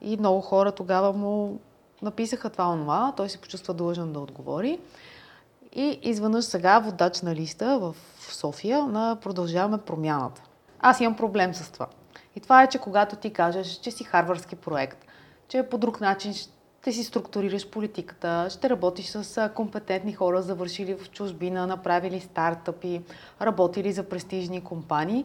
И 0.00 0.16
много 0.16 0.40
хора 0.40 0.72
тогава 0.72 1.12
му 1.12 1.58
написаха 2.02 2.50
това 2.50 2.68
онова, 2.68 3.12
той 3.16 3.28
се 3.28 3.40
почувства 3.40 3.74
длъжен 3.74 4.12
да 4.12 4.20
отговори. 4.20 4.78
И 5.72 5.98
изведнъж 6.02 6.44
сега 6.44 6.78
водач 6.78 7.22
на 7.22 7.34
листа 7.34 7.78
в 7.78 7.96
София 8.20 8.86
на 8.86 9.16
Продължаваме 9.22 9.78
промяната. 9.78 10.42
Аз 10.80 11.00
имам 11.00 11.16
проблем 11.16 11.54
с 11.54 11.72
това. 11.72 11.86
И 12.36 12.40
това 12.40 12.62
е, 12.62 12.68
че 12.68 12.78
когато 12.78 13.16
ти 13.16 13.32
кажеш, 13.32 13.66
че 13.66 13.90
си 13.90 14.04
харварски 14.04 14.56
проект, 14.56 15.03
че 15.48 15.62
по 15.62 15.78
друг 15.78 16.00
начин 16.00 16.34
ще 16.34 16.92
си 16.92 17.04
структурираш 17.04 17.70
политиката, 17.70 18.46
ще 18.50 18.70
работиш 18.70 19.06
с 19.06 19.50
компетентни 19.54 20.12
хора, 20.12 20.42
завършили 20.42 20.94
в 20.94 21.10
чужбина, 21.10 21.66
направили 21.66 22.20
стартъпи, 22.20 23.02
работили 23.40 23.92
за 23.92 24.02
престижни 24.02 24.64
компании 24.64 25.24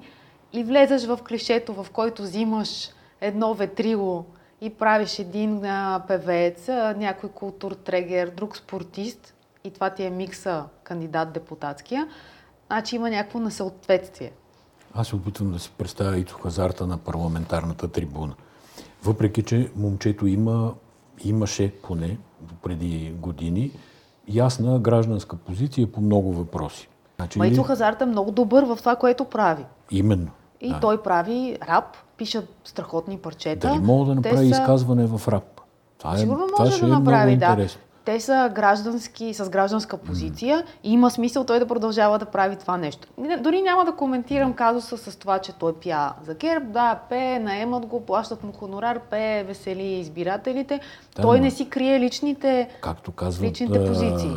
и 0.53 0.63
влезеш 0.63 1.05
в 1.05 1.19
клишето, 1.27 1.73
в 1.73 1.87
който 1.93 2.21
взимаш 2.21 2.89
едно 3.21 3.53
ветрило 3.53 4.25
и 4.61 4.69
правиш 4.69 5.19
един 5.19 5.65
а, 5.65 6.03
певец, 6.07 6.69
а, 6.69 6.95
някой 6.97 7.29
културтрегер, 7.29 8.29
друг 8.29 8.57
спортист 8.57 9.33
и 9.63 9.71
това 9.71 9.89
ти 9.89 10.03
е 10.03 10.09
микса 10.09 10.65
кандидат 10.83 11.31
депутатския, 11.33 12.07
значи 12.67 12.95
има 12.95 13.09
някакво 13.09 13.39
несъответствие. 13.39 14.31
Аз 14.93 15.07
се 15.07 15.15
опитвам 15.15 15.51
да 15.51 15.59
си 15.59 15.71
представя 15.77 16.17
и 16.17 16.25
хазарта 16.43 16.87
на 16.87 16.97
парламентарната 16.97 17.87
трибуна. 17.87 18.35
Въпреки, 19.03 19.43
че 19.43 19.71
момчето 19.75 20.27
има, 20.27 20.73
имаше 21.23 21.73
поне 21.83 22.17
преди 22.63 23.13
години 23.19 23.71
ясна 24.27 24.79
гражданска 24.79 25.35
позиция 25.35 25.91
по 25.91 26.01
много 26.01 26.33
въпроси. 26.33 26.89
Значи, 27.15 27.39
Майцо 27.39 27.63
Хазарта 27.63 28.03
е 28.03 28.07
много 28.07 28.31
добър 28.31 28.63
в 28.63 28.75
това, 28.75 28.95
което 28.95 29.25
прави. 29.25 29.65
Именно. 29.91 30.31
И 30.61 30.69
да. 30.69 30.79
той 30.79 31.01
прави 31.01 31.57
рап, 31.69 31.97
пише 32.17 32.41
страхотни 32.63 33.17
парчета. 33.17 33.67
Дали 33.67 33.79
мога 33.79 34.05
да 34.05 34.15
направи 34.15 34.37
са... 34.37 34.61
изказване 34.61 35.05
в 35.05 35.27
рап? 35.27 35.61
Това 35.97 36.15
е, 36.15 36.17
Сигурно 36.17 36.47
може 36.59 36.71
това 36.77 36.87
да 36.87 36.93
е 36.95 36.99
направи, 36.99 37.37
да. 37.37 37.45
Интересно 37.45 37.81
те 38.09 38.19
са 38.19 38.51
граждански, 38.55 39.33
с 39.33 39.49
гражданска 39.49 39.97
позиция 39.97 40.57
mm. 40.57 40.65
и 40.83 40.91
има 40.91 41.11
смисъл 41.11 41.43
той 41.43 41.59
да 41.59 41.65
продължава 41.65 42.19
да 42.19 42.25
прави 42.25 42.55
това 42.55 42.77
нещо. 42.77 43.07
Дори 43.39 43.61
няма 43.61 43.85
да 43.85 43.91
коментирам 43.91 44.53
казуса 44.53 44.97
с 44.97 45.15
това, 45.15 45.39
че 45.39 45.53
той 45.53 45.73
пя 45.73 46.13
за 46.25 46.33
герб, 46.33 46.63
да, 46.63 46.99
пее, 47.09 47.39
наемат 47.39 47.85
го, 47.85 48.05
плащат 48.05 48.43
му 48.43 48.51
хонорар, 48.51 48.99
пее, 48.99 49.43
весели 49.43 49.83
избирателите. 49.83 50.79
Да, 51.15 51.21
той 51.21 51.39
не 51.39 51.51
си 51.51 51.69
крие 51.69 51.99
личните, 51.99 52.69
както 52.81 53.11
казват, 53.11 53.49
личните 53.49 53.85
позиции. 53.85 54.35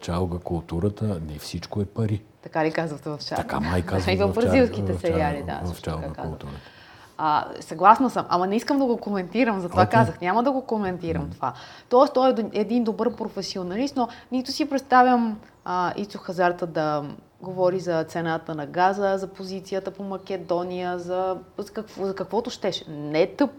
Чалга 0.00 0.38
културата, 0.38 1.04
не 1.04 1.38
всичко 1.38 1.80
е 1.80 1.84
пари. 1.84 2.22
Така 2.42 2.64
ли 2.64 2.72
казвате 2.72 3.08
в 3.08 3.18
чалга? 3.28 3.42
Така 3.42 3.60
май 3.60 3.82
казват 3.82 4.14
и 4.14 4.16
в 4.16 4.28
бразилските 4.28 4.94
сериали, 4.94 5.42
да. 5.46 5.72
В 5.72 5.82
чалга 5.82 6.08
културата. 6.08 6.73
А, 7.18 7.44
съгласна 7.60 8.10
съм, 8.10 8.26
ама 8.28 8.46
не 8.46 8.56
искам 8.56 8.78
да 8.78 8.84
го 8.84 8.96
коментирам, 8.96 9.60
затова 9.60 9.86
okay. 9.86 9.90
казах, 9.90 10.20
няма 10.20 10.42
да 10.42 10.52
го 10.52 10.62
коментирам 10.62 11.30
това. 11.30 11.52
Тоест, 11.88 12.14
той 12.14 12.30
е 12.30 12.34
един 12.52 12.84
добър 12.84 13.16
професионалист, 13.16 13.96
но 13.96 14.08
нито 14.32 14.52
си 14.52 14.70
представям 14.70 15.38
а, 15.64 15.92
Ицо 15.96 16.18
Хазарта 16.18 16.66
да 16.66 17.04
говори 17.42 17.80
за 17.80 18.04
цената 18.04 18.54
на 18.54 18.66
газа, 18.66 19.14
за 19.18 19.26
позицията 19.26 19.90
по 19.90 20.02
Македония, 20.02 20.98
за, 20.98 21.36
за, 21.58 21.72
какво, 21.72 22.06
за 22.06 22.14
каквото 22.14 22.50
щеше. 22.50 22.84
Не 22.88 23.22
е 23.22 23.34
тъп, 23.34 23.50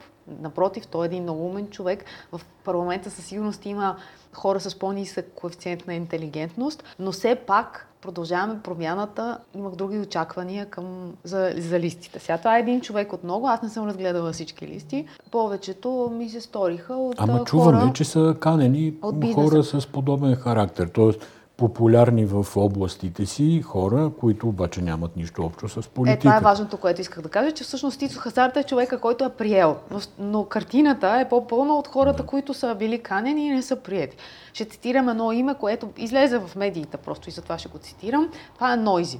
напротив, 0.41 0.87
той 0.87 1.05
е 1.05 1.07
един 1.07 1.23
много 1.23 1.45
умен 1.45 1.67
човек. 1.67 2.05
В 2.31 2.41
парламента 2.63 3.09
със 3.09 3.25
сигурност 3.25 3.65
има 3.65 3.95
хора 4.33 4.59
с 4.59 4.79
по-нисък 4.79 5.31
коефициент 5.35 5.87
на 5.87 5.93
интелигентност, 5.93 6.83
но 6.99 7.11
все 7.11 7.35
пак 7.35 7.87
продължаваме 8.01 8.59
промяната. 8.63 9.37
Имах 9.55 9.75
други 9.75 9.99
очаквания 9.99 10.65
към, 10.65 11.13
за, 11.23 11.53
за 11.57 11.79
листите. 11.79 12.19
Сега 12.19 12.37
това 12.37 12.57
е 12.57 12.59
един 12.59 12.81
човек 12.81 13.13
от 13.13 13.23
много. 13.23 13.47
Аз 13.47 13.61
не 13.61 13.69
съм 13.69 13.87
разгледала 13.87 14.31
всички 14.31 14.67
листи. 14.67 15.05
Повечето 15.31 16.11
ми 16.17 16.29
се 16.29 16.41
сториха 16.41 16.93
от 16.93 17.15
Ама 17.17 17.43
чуваме, 17.43 17.79
хора, 17.79 17.91
че 17.93 18.03
са 18.03 18.35
канени 18.39 18.93
хора 19.35 19.63
с 19.63 19.87
подобен 19.87 20.35
характер. 20.35 20.89
Тоест, 20.93 21.27
популярни 21.57 22.25
в 22.25 22.45
областите 22.55 23.25
си 23.25 23.61
хора, 23.61 24.11
които 24.19 24.47
обаче 24.47 24.81
нямат 24.81 25.15
нищо 25.15 25.43
общо 25.43 25.69
с 25.69 25.87
политиката. 25.87 26.27
Е, 26.27 26.31
това 26.31 26.37
е 26.37 26.39
важното, 26.39 26.77
което 26.77 27.01
исках 27.01 27.21
да 27.21 27.29
кажа, 27.29 27.51
че 27.51 27.63
всъщност 27.63 27.99
Тицо 27.99 28.19
Хазарта 28.19 28.59
е 28.59 28.63
човека, 28.63 28.99
който 28.99 29.23
е 29.23 29.29
приел. 29.29 29.77
Но, 30.19 30.45
картината 30.45 31.19
е 31.21 31.29
по-пълна 31.29 31.73
от 31.73 31.87
хората, 31.87 32.23
да. 32.23 32.27
които 32.27 32.53
са 32.53 32.75
били 32.75 32.99
канени 32.99 33.47
и 33.47 33.49
не 33.49 33.61
са 33.61 33.75
приети. 33.75 34.17
Ще 34.53 34.65
цитирам 34.65 35.09
едно 35.09 35.31
име, 35.31 35.55
което 35.59 35.89
излезе 35.97 36.37
в 36.37 36.55
медиите, 36.55 36.97
просто 36.97 37.29
и 37.29 37.31
затова 37.31 37.57
ще 37.57 37.69
го 37.69 37.77
цитирам. 37.77 38.29
Това 38.55 38.73
е 38.73 38.77
Нойзи. 38.77 39.19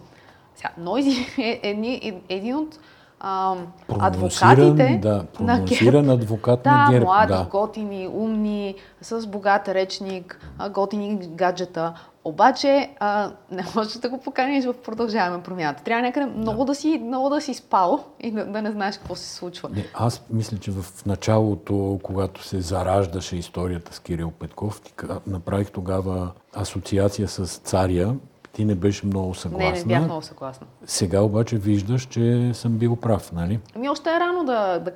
Сега, 0.55 0.69
Нойзи 0.77 1.25
е, 1.37 1.59
е, 1.63 1.99
е 2.07 2.21
един 2.29 2.55
от 2.55 2.79
а, 3.27 3.55
адвокатите 3.99 4.99
да, 5.01 5.25
на 5.39 5.59
Герб. 5.59 6.09
адвокат 6.09 6.63
да, 6.63 6.71
на 6.71 6.91
Герб. 6.91 7.03
Млади, 7.03 7.33
да, 7.33 7.47
готини, 7.51 8.07
умни, 8.07 8.75
с 9.01 9.27
богат 9.27 9.67
речник, 9.67 10.39
готини 10.71 11.27
гаджета. 11.27 11.93
Обаче 12.23 12.89
а, 12.99 13.31
не 13.51 13.65
можеш 13.75 13.93
да 13.93 14.09
го 14.09 14.17
поканиш 14.17 14.65
в 14.65 14.73
продължаваме 14.73 15.43
промяната. 15.43 15.83
Трябва 15.83 16.01
някъде 16.01 16.25
много 16.25 16.57
да, 16.57 16.65
да 16.65 16.75
си, 16.75 17.01
много 17.05 17.29
да 17.29 17.41
си 17.41 17.53
спал 17.53 18.03
и 18.19 18.31
да, 18.31 18.45
да 18.45 18.61
не 18.61 18.71
знаеш 18.71 18.97
какво 18.97 19.15
се 19.15 19.35
случва. 19.35 19.69
Не, 19.69 19.85
аз 19.93 20.23
мисля, 20.29 20.57
че 20.57 20.71
в 20.71 20.85
началото, 21.05 21.99
когато 22.03 22.43
се 22.43 22.61
зараждаше 22.61 23.35
историята 23.35 23.93
с 23.93 23.99
Кирил 23.99 24.31
Петков, 24.31 24.81
направих 25.27 25.71
тогава 25.71 26.31
асоциация 26.55 27.27
с 27.27 27.45
царя 27.45 28.15
ти 28.55 28.65
не 28.65 28.75
беше 28.75 29.05
много 29.05 29.33
съгласна. 29.33 29.71
Не, 29.71 29.79
не 29.79 29.85
бях 29.85 30.03
много 30.03 30.21
съгласна. 30.21 30.67
Сега 30.85 31.21
обаче 31.21 31.57
виждаш, 31.57 32.05
че 32.05 32.51
съм 32.53 32.77
бил 32.77 32.95
прав, 32.95 33.31
нали? 33.31 33.59
Ами 33.75 33.89
още 33.89 34.09
е 34.09 34.19
рано 34.19 34.43
да, 34.43 34.79
да, 34.79 34.91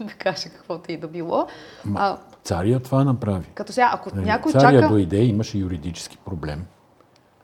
да 0.00 0.12
кажа 0.18 0.48
каквото 0.48 0.92
и 0.92 0.96
да 0.96 1.08
било. 1.08 1.46
Ма, 1.84 2.00
а, 2.00 2.18
царя 2.44 2.80
това 2.80 3.04
направи. 3.04 3.44
Като 3.54 3.72
сега, 3.72 3.90
ако 3.94 4.10
нали, 4.14 4.26
някой 4.26 4.52
царя 4.52 4.80
чака... 4.80 4.88
дойде, 4.88 5.24
имаше 5.24 5.58
юридически 5.58 6.16
проблем. 6.24 6.64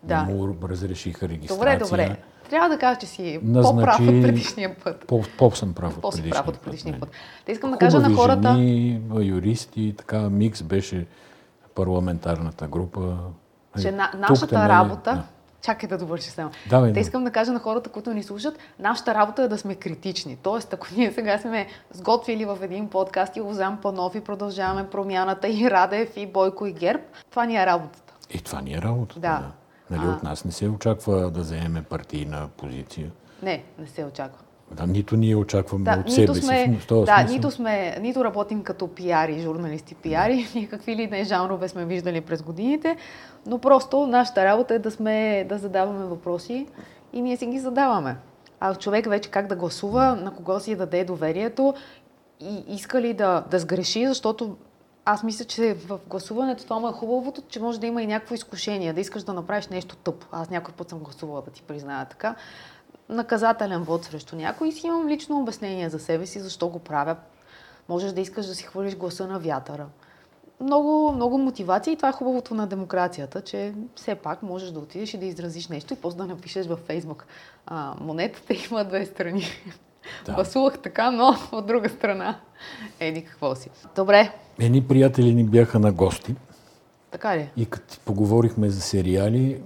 Да. 0.02 0.22
Не 0.22 0.34
му 0.34 0.56
разрешиха 0.68 1.28
регистрация. 1.28 1.78
Добре, 1.78 1.84
добре. 1.84 2.16
Трябва 2.50 2.68
да 2.68 2.78
кажа, 2.78 3.00
че 3.00 3.06
си 3.06 3.40
Назначи... 3.42 3.76
по-прав 3.76 4.00
от 4.00 4.22
предишния 4.22 4.76
път. 4.84 5.04
По, 5.06 5.22
по 5.38 5.50
съм 5.50 5.74
прав 5.74 5.98
от 6.02 6.02
предишния, 6.02 6.32
прав 6.32 6.48
от 6.48 6.60
предишния 6.60 7.00
път. 7.00 7.10
път. 7.10 7.18
Те 7.46 7.52
искам 7.52 7.70
да 7.70 7.78
кажа 7.78 8.00
на 8.00 8.14
хората... 8.14 8.54
Жени, 8.54 9.02
юристи, 9.20 9.94
така, 9.98 10.30
микс 10.30 10.62
беше 10.62 11.06
парламентарната 11.74 12.66
група. 12.66 13.16
Че 13.82 13.92
на, 13.92 14.10
нашата 14.18 14.68
работа, 14.68 15.12
да 15.14 15.22
Чакай 15.62 15.88
да 15.88 15.98
довърши 15.98 16.30
само. 16.30 16.50
Да. 16.70 17.00
искам 17.00 17.24
да 17.24 17.30
кажа 17.30 17.52
на 17.52 17.58
хората, 17.58 17.90
които 17.90 18.12
ни 18.12 18.22
слушат, 18.22 18.58
нашата 18.78 19.14
работа 19.14 19.42
е 19.42 19.48
да 19.48 19.58
сме 19.58 19.74
критични. 19.74 20.36
Тоест, 20.42 20.72
ако 20.72 20.86
ние 20.96 21.12
сега 21.12 21.38
сме 21.38 21.66
сготвили 21.92 22.44
в 22.44 22.58
един 22.62 22.88
подкаст 22.88 23.36
и 23.36 23.40
Лозан 23.40 23.80
Панов 23.80 24.14
и 24.14 24.20
продължаваме 24.20 24.90
промяната 24.90 25.48
и 25.48 25.70
Радев 25.70 26.16
и 26.16 26.26
Бойко 26.26 26.66
и 26.66 26.72
Герб, 26.72 27.00
това 27.30 27.44
ни 27.44 27.56
е 27.56 27.66
работата. 27.66 28.14
И 28.30 28.40
това 28.40 28.60
ни 28.60 28.74
е 28.74 28.82
работата. 28.82 29.20
Да. 29.20 29.38
да. 29.38 29.50
Нали, 29.96 30.10
а... 30.10 30.16
от 30.16 30.22
нас 30.22 30.44
не 30.44 30.52
се 30.52 30.68
очаква 30.68 31.30
да 31.30 31.42
заеме 31.42 31.82
партийна 31.82 32.48
позиция. 32.56 33.10
Не, 33.42 33.64
не 33.78 33.86
се 33.86 34.04
очаква. 34.04 34.38
Да, 34.70 34.86
нито 34.86 35.16
ние 35.16 35.36
очакваме 35.36 35.84
да, 35.84 36.02
от 36.06 36.12
себе 36.12 36.34
сме, 36.34 36.64
си. 36.64 36.78
В 36.90 37.04
да, 37.04 37.22
нито, 37.22 37.50
сме, 37.50 37.96
нито 38.00 38.24
работим 38.24 38.62
като 38.62 38.88
пиари, 38.88 39.40
журналисти 39.40 39.94
пиари, 39.94 40.46
да. 40.54 40.68
какви 40.68 40.96
ли 40.96 41.06
не 41.06 41.24
жанрове 41.24 41.68
сме 41.68 41.84
виждали 41.84 42.20
през 42.20 42.42
годините, 42.42 42.96
но 43.46 43.58
просто 43.58 44.06
нашата 44.06 44.44
работа 44.44 44.74
е 44.74 44.78
да, 44.78 44.90
сме, 44.90 45.46
да 45.48 45.58
задаваме 45.58 46.04
въпроси 46.04 46.66
и 47.12 47.22
ние 47.22 47.36
си 47.36 47.46
ги 47.46 47.58
задаваме. 47.58 48.16
А 48.60 48.74
човек 48.74 49.08
вече 49.08 49.30
как 49.30 49.46
да 49.46 49.56
гласува, 49.56 50.16
на 50.16 50.34
кого 50.34 50.60
си 50.60 50.76
даде 50.76 51.04
доверието 51.04 51.74
и 52.40 52.64
иска 52.68 53.00
ли 53.00 53.14
да, 53.14 53.44
да 53.50 53.58
сгреши, 53.58 54.06
защото 54.06 54.56
аз 55.04 55.22
мисля, 55.22 55.44
че 55.44 55.74
в 55.74 55.98
гласуването 56.06 56.64
това 56.64 56.88
е 56.88 56.92
хубавото, 56.92 57.42
че 57.48 57.60
може 57.60 57.80
да 57.80 57.86
има 57.86 58.02
и 58.02 58.06
някакво 58.06 58.34
изкушение, 58.34 58.92
да 58.92 59.00
искаш 59.00 59.22
да 59.22 59.32
направиш 59.32 59.68
нещо 59.68 59.96
тъп. 59.96 60.24
Аз 60.32 60.50
някой 60.50 60.74
път 60.74 60.88
съм 60.88 60.98
гласувала, 60.98 61.42
да 61.42 61.50
ти 61.50 61.62
призная 61.62 62.04
така 62.04 62.34
наказателен 63.10 63.82
вод 63.82 64.04
срещу 64.04 64.36
някой 64.36 64.68
и 64.68 64.72
си 64.72 64.86
имам 64.86 65.08
лично 65.08 65.40
обяснение 65.40 65.90
за 65.90 65.98
себе 65.98 66.26
си, 66.26 66.40
защо 66.40 66.68
го 66.68 66.78
правя. 66.78 67.16
Можеш 67.88 68.12
да 68.12 68.20
искаш 68.20 68.46
да 68.46 68.54
си 68.54 68.64
хвърлиш 68.64 68.96
гласа 68.96 69.26
на 69.26 69.38
вятъра. 69.38 69.86
Много, 70.60 71.12
много 71.12 71.38
мотивация 71.38 71.92
и 71.92 71.96
това 71.96 72.08
е 72.08 72.12
хубавото 72.12 72.54
на 72.54 72.66
демокрацията, 72.66 73.40
че 73.40 73.74
все 73.94 74.14
пак 74.14 74.42
можеш 74.42 74.70
да 74.70 74.78
отидеш 74.78 75.14
и 75.14 75.18
да 75.18 75.26
изразиш 75.26 75.68
нещо 75.68 75.92
и 75.92 75.96
после 75.96 76.18
да 76.18 76.26
напишеш 76.26 76.66
във 76.66 76.78
Фейсбук. 76.78 77.26
А, 77.66 77.94
монетата 78.00 78.54
има 78.70 78.84
две 78.84 79.06
страни. 79.06 79.44
Да. 80.26 80.32
Гласувах 80.32 80.78
така, 80.78 81.10
но 81.10 81.34
от 81.52 81.66
друга 81.66 81.88
страна. 81.88 82.40
Еди 83.00 83.24
какво 83.24 83.54
си. 83.54 83.70
Добре. 83.96 84.32
Едни 84.58 84.88
приятели 84.88 85.34
ни 85.34 85.44
бяха 85.44 85.78
на 85.78 85.92
гости. 85.92 86.34
Така 87.10 87.36
ли? 87.36 87.50
И 87.56 87.66
като 87.66 87.98
поговорихме 88.04 88.70
за 88.70 88.80
сериали, 88.80 89.62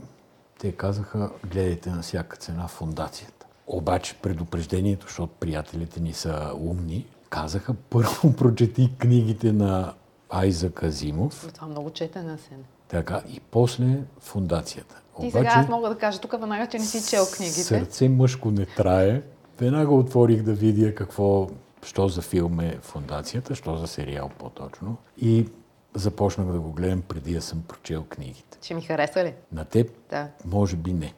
те 0.64 0.72
казаха, 0.72 1.31
гледайте 1.50 1.90
на 1.90 2.03
всяка 2.03 2.37
цена 2.37 2.68
фундацията. 2.68 3.46
Обаче 3.66 4.14
предупреждението, 4.22 5.07
защото 5.07 5.33
приятелите 5.40 6.00
ни 6.00 6.12
са 6.12 6.53
умни, 6.61 7.07
казаха 7.31 7.74
първо 7.74 8.33
прочети 8.38 8.90
книгите 8.98 9.53
на 9.53 9.92
Айза 10.31 10.70
Казимов. 10.70 11.50
Това 11.55 11.66
много 11.66 11.90
четена 11.90 12.38
сен. 12.38 12.64
Така, 12.88 13.22
и 13.29 13.40
после 13.40 14.03
фундацията. 14.20 15.00
Обаче, 15.14 15.31
сега 15.31 15.53
аз 15.55 15.68
мога 15.68 15.88
да 15.88 15.98
кажа 15.98 16.20
тук 16.20 16.33
веднага, 16.33 16.66
че 16.66 16.79
не 16.79 16.85
си 16.85 17.11
чел 17.11 17.24
книгите. 17.37 17.62
Сърце 17.62 18.09
мъжко 18.09 18.50
не 18.50 18.66
трае. 18.66 19.22
Веднага 19.59 19.94
отворих 19.94 20.42
да 20.42 20.53
видя 20.53 20.94
какво, 20.94 21.48
що 21.83 22.09
за 22.09 22.22
филм 22.22 22.61
е 22.61 22.79
фундацията, 22.83 23.55
що 23.55 23.77
за 23.77 23.87
сериал 23.87 24.31
по-точно. 24.38 24.96
И 25.18 25.46
започнах 25.95 26.47
да 26.47 26.61
го 26.61 26.73
гледам 26.73 27.03
преди 27.03 27.35
да 27.35 27.43
съм 27.43 27.63
прочел 27.69 28.05
книгите. 28.09 28.59
Ще 28.63 28.75
ми 28.75 28.83
хареса 28.83 29.25
ли? 29.25 29.35
На 29.53 29.65
теб? 29.65 29.91
Да. 30.11 30.29
Може 30.45 30.77
би 30.77 30.93
не. 30.93 31.15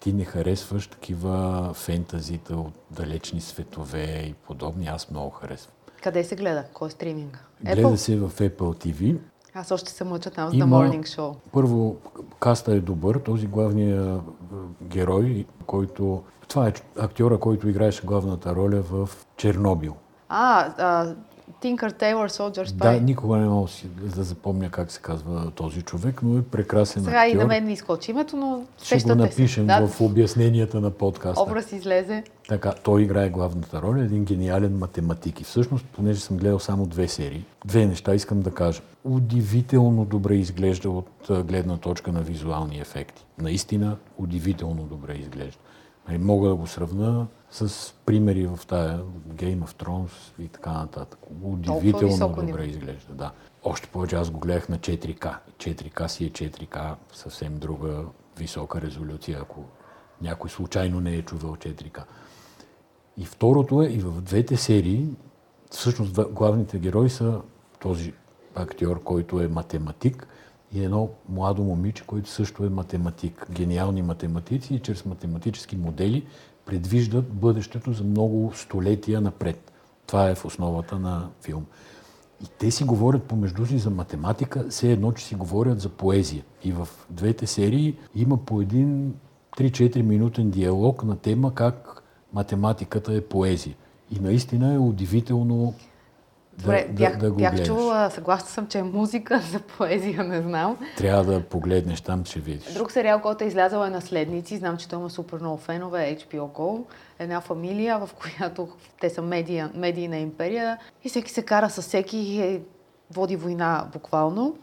Ти 0.00 0.12
не 0.12 0.24
харесваш 0.24 0.86
такива 0.86 1.70
фентазита 1.74 2.56
от 2.56 2.72
далечни 2.90 3.40
светове 3.40 4.04
и 4.04 4.34
подобни. 4.34 4.86
Аз 4.86 5.10
много 5.10 5.30
харесвам. 5.30 5.72
Къде 6.02 6.24
се 6.24 6.36
гледа? 6.36 6.64
Кой 6.74 6.88
е 6.88 6.90
стриминга? 6.90 7.38
Гледа 7.62 7.98
се 7.98 8.16
в 8.16 8.30
Apple 8.30 8.58
TV. 8.58 9.18
Аз 9.54 9.70
още 9.70 9.92
се 9.92 10.04
мъча 10.04 10.30
там 10.30 10.50
с 10.50 10.54
The 10.54 10.64
Morning 10.64 11.02
Show. 11.02 11.36
Първо, 11.52 11.96
каста 12.40 12.72
е 12.72 12.80
добър. 12.80 13.18
Този 13.18 13.46
главният 13.46 14.20
герой, 14.82 15.46
който... 15.66 16.22
Това 16.48 16.68
е 16.68 16.72
актьора, 16.98 17.38
който 17.38 17.68
играеше 17.68 18.06
главната 18.06 18.54
роля 18.54 18.82
в 18.82 19.08
Чернобил. 19.36 19.96
А, 20.28 20.72
а 20.78 21.14
Tinker 21.62 21.92
Taylor 21.92 22.28
Soldier 22.28 22.64
Spy. 22.66 22.72
Да, 22.72 23.00
никога 23.00 23.36
не 23.36 23.48
мога 23.48 23.68
да 24.14 24.22
запомня 24.22 24.70
как 24.70 24.92
се 24.92 25.00
казва 25.00 25.50
този 25.50 25.82
човек, 25.82 26.20
но 26.22 26.38
е 26.38 26.42
прекрасен 26.42 27.04
Сега 27.04 27.22
актьор. 27.22 27.34
и 27.34 27.38
на 27.38 27.46
мен 27.46 27.66
ми 27.66 27.72
изкочи 27.72 28.10
името, 28.10 28.36
но 28.36 28.64
Ще 28.82 28.98
го 28.98 29.14
напишем 29.14 29.66
да. 29.66 29.86
в 29.86 30.00
обясненията 30.00 30.80
на 30.80 30.90
подкаста. 30.90 31.42
Образ 31.42 31.72
излезе. 31.72 32.24
Така, 32.48 32.72
той 32.72 33.02
играе 33.02 33.28
главната 33.28 33.82
роля, 33.82 34.00
един 34.00 34.24
гениален 34.24 34.78
математик. 34.78 35.40
И 35.40 35.44
всъщност, 35.44 35.84
понеже 35.84 36.20
съм 36.20 36.36
гледал 36.36 36.58
само 36.58 36.86
две 36.86 37.08
серии, 37.08 37.44
две 37.64 37.86
неща 37.86 38.14
искам 38.14 38.40
да 38.40 38.50
кажа. 38.50 38.80
Удивително 39.04 40.04
добре 40.04 40.34
изглежда 40.34 40.90
от 40.90 41.08
гледна 41.28 41.76
точка 41.76 42.12
на 42.12 42.20
визуални 42.20 42.80
ефекти. 42.80 43.24
Наистина, 43.38 43.96
удивително 44.18 44.82
добре 44.82 45.14
изглежда. 45.14 45.58
Нали, 46.08 46.18
мога 46.18 46.48
да 46.48 46.54
го 46.54 46.66
сравна 46.66 47.26
с 47.50 47.94
примери 48.06 48.46
в 48.46 48.60
тая 48.66 48.98
Game 49.28 49.58
of 49.58 49.84
Thrones 49.84 50.42
и 50.42 50.48
така 50.48 50.72
нататък. 50.72 51.18
Удивително 51.42 52.28
добре 52.28 52.42
ниво. 52.42 52.62
изглежда, 52.62 53.14
да. 53.14 53.32
Още 53.64 53.88
повече 53.88 54.16
аз 54.16 54.30
го 54.30 54.38
гледах 54.40 54.68
на 54.68 54.78
4K. 54.78 55.34
4K 55.58 56.06
си 56.06 56.24
е 56.24 56.30
4K, 56.30 56.94
съвсем 57.12 57.58
друга 57.58 58.04
висока 58.38 58.80
резолюция, 58.80 59.38
ако 59.42 59.64
някой 60.22 60.50
случайно 60.50 61.00
не 61.00 61.14
е 61.14 61.22
чувал 61.22 61.56
4K. 61.56 62.02
И 63.16 63.24
второто 63.24 63.82
е, 63.82 63.86
и 63.86 63.98
в 63.98 64.20
двете 64.20 64.56
серии, 64.56 65.06
всъщност 65.70 66.32
главните 66.32 66.78
герои 66.78 67.10
са 67.10 67.40
този 67.78 68.12
актьор, 68.54 69.02
който 69.02 69.40
е 69.40 69.48
математик, 69.48 70.28
и 70.76 70.84
едно 70.84 71.08
младо 71.28 71.62
момиче, 71.62 72.04
което 72.06 72.30
също 72.30 72.64
е 72.64 72.68
математик. 72.68 73.46
Гениални 73.50 74.02
математици 74.02 74.74
и 74.74 74.78
чрез 74.78 75.04
математически 75.04 75.76
модели 75.76 76.26
предвиждат 76.66 77.32
бъдещето 77.32 77.92
за 77.92 78.04
много 78.04 78.52
столетия 78.54 79.20
напред. 79.20 79.72
Това 80.06 80.30
е 80.30 80.34
в 80.34 80.44
основата 80.44 80.98
на 80.98 81.28
филм. 81.42 81.66
И 82.44 82.46
те 82.58 82.70
си 82.70 82.84
говорят 82.84 83.22
помежду 83.22 83.66
си 83.66 83.78
за 83.78 83.90
математика, 83.90 84.66
все 84.70 84.92
едно, 84.92 85.12
че 85.12 85.24
си 85.24 85.34
говорят 85.34 85.80
за 85.80 85.88
поезия. 85.88 86.44
И 86.64 86.72
в 86.72 86.88
двете 87.10 87.46
серии 87.46 87.96
има 88.14 88.36
по 88.36 88.60
един 88.60 89.14
3-4 89.56 90.02
минутен 90.02 90.50
диалог 90.50 91.04
на 91.04 91.16
тема 91.16 91.54
как 91.54 92.02
математиката 92.32 93.14
е 93.14 93.20
поезия. 93.20 93.74
И 94.10 94.20
наистина 94.20 94.74
е 94.74 94.78
удивително 94.78 95.74
Добре, 96.58 96.86
да, 96.88 96.92
бях, 96.92 97.12
да, 97.12 97.18
да 97.18 97.30
го 97.30 97.36
бях 97.36 97.52
гледаш. 97.52 97.66
чула, 97.66 98.10
съгласна 98.10 98.48
съм, 98.48 98.66
че 98.66 98.78
е 98.78 98.82
музика 98.82 99.40
за 99.52 99.60
поезия, 99.60 100.24
не 100.24 100.42
знам. 100.42 100.76
Трябва 100.96 101.24
да 101.24 101.40
погледнеш 101.40 102.00
там, 102.00 102.24
ще 102.24 102.40
видиш. 102.40 102.74
Друг 102.74 102.92
сериал, 102.92 103.20
който 103.20 103.44
е 103.44 103.46
излязъл 103.46 103.84
е 103.84 103.90
Наследници. 103.90 104.56
Знам, 104.56 104.76
че 104.76 104.88
той 104.88 104.98
има 104.98 105.10
супер 105.10 105.38
много 105.38 105.56
фенове, 105.56 106.16
HBO 106.20 106.52
Go. 106.52 106.84
Една 107.18 107.40
фамилия, 107.40 107.98
в 107.98 108.10
която 108.14 108.68
те 109.00 109.10
са 109.10 109.22
медия, 109.22 109.70
медийна 109.74 110.16
империя 110.16 110.78
и 111.04 111.08
всеки 111.08 111.30
се 111.30 111.42
кара 111.42 111.70
с 111.70 111.82
всеки 111.82 112.18
и 112.18 112.40
е, 112.42 112.62
води 113.10 113.36
война 113.36 113.86
буквално. 113.92 114.56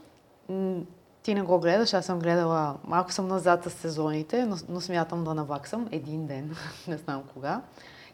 Ти 1.24 1.36
не 1.36 1.42
го 1.42 1.60
гледаш, 1.60 1.94
аз 1.94 2.06
съм 2.06 2.20
гледала, 2.20 2.76
малко 2.84 3.12
съм 3.12 3.28
назад 3.28 3.64
с 3.64 3.70
сезоните, 3.70 4.46
но, 4.46 4.56
но 4.70 4.82
смятам 4.82 5.24
да 5.24 5.34
наваксам 5.34 5.88
един 5.92 6.28
ден, 6.28 6.56
не 6.88 6.98
знам 6.98 7.24
кога. 7.34 7.62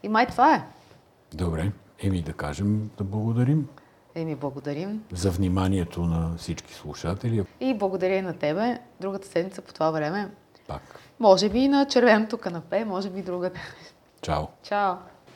И 0.02 0.08
май 0.08 0.26
това 0.26 0.54
е. 0.54 0.64
Добре, 1.34 1.72
еми 2.02 2.22
да 2.22 2.32
кажем 2.32 2.90
да 2.98 3.04
благодарим. 3.04 3.68
Еми, 4.14 4.34
благодарим. 4.34 5.04
За 5.12 5.30
вниманието 5.30 6.00
на 6.00 6.36
всички 6.36 6.74
слушатели. 6.74 7.44
И 7.60 7.74
благодаря 7.74 8.14
и 8.14 8.22
на 8.22 8.38
тебе. 8.38 8.78
Другата 9.00 9.28
седмица 9.28 9.62
по 9.62 9.74
това 9.74 9.90
време. 9.90 10.30
Пак. 10.68 11.00
Може 11.20 11.48
би 11.48 11.68
на 11.68 11.86
червеното 11.86 12.38
канапе, 12.38 12.84
може 12.84 13.10
би 13.10 13.22
другата. 13.22 13.60
Чао. 14.22 14.44
Чао. 14.62 14.94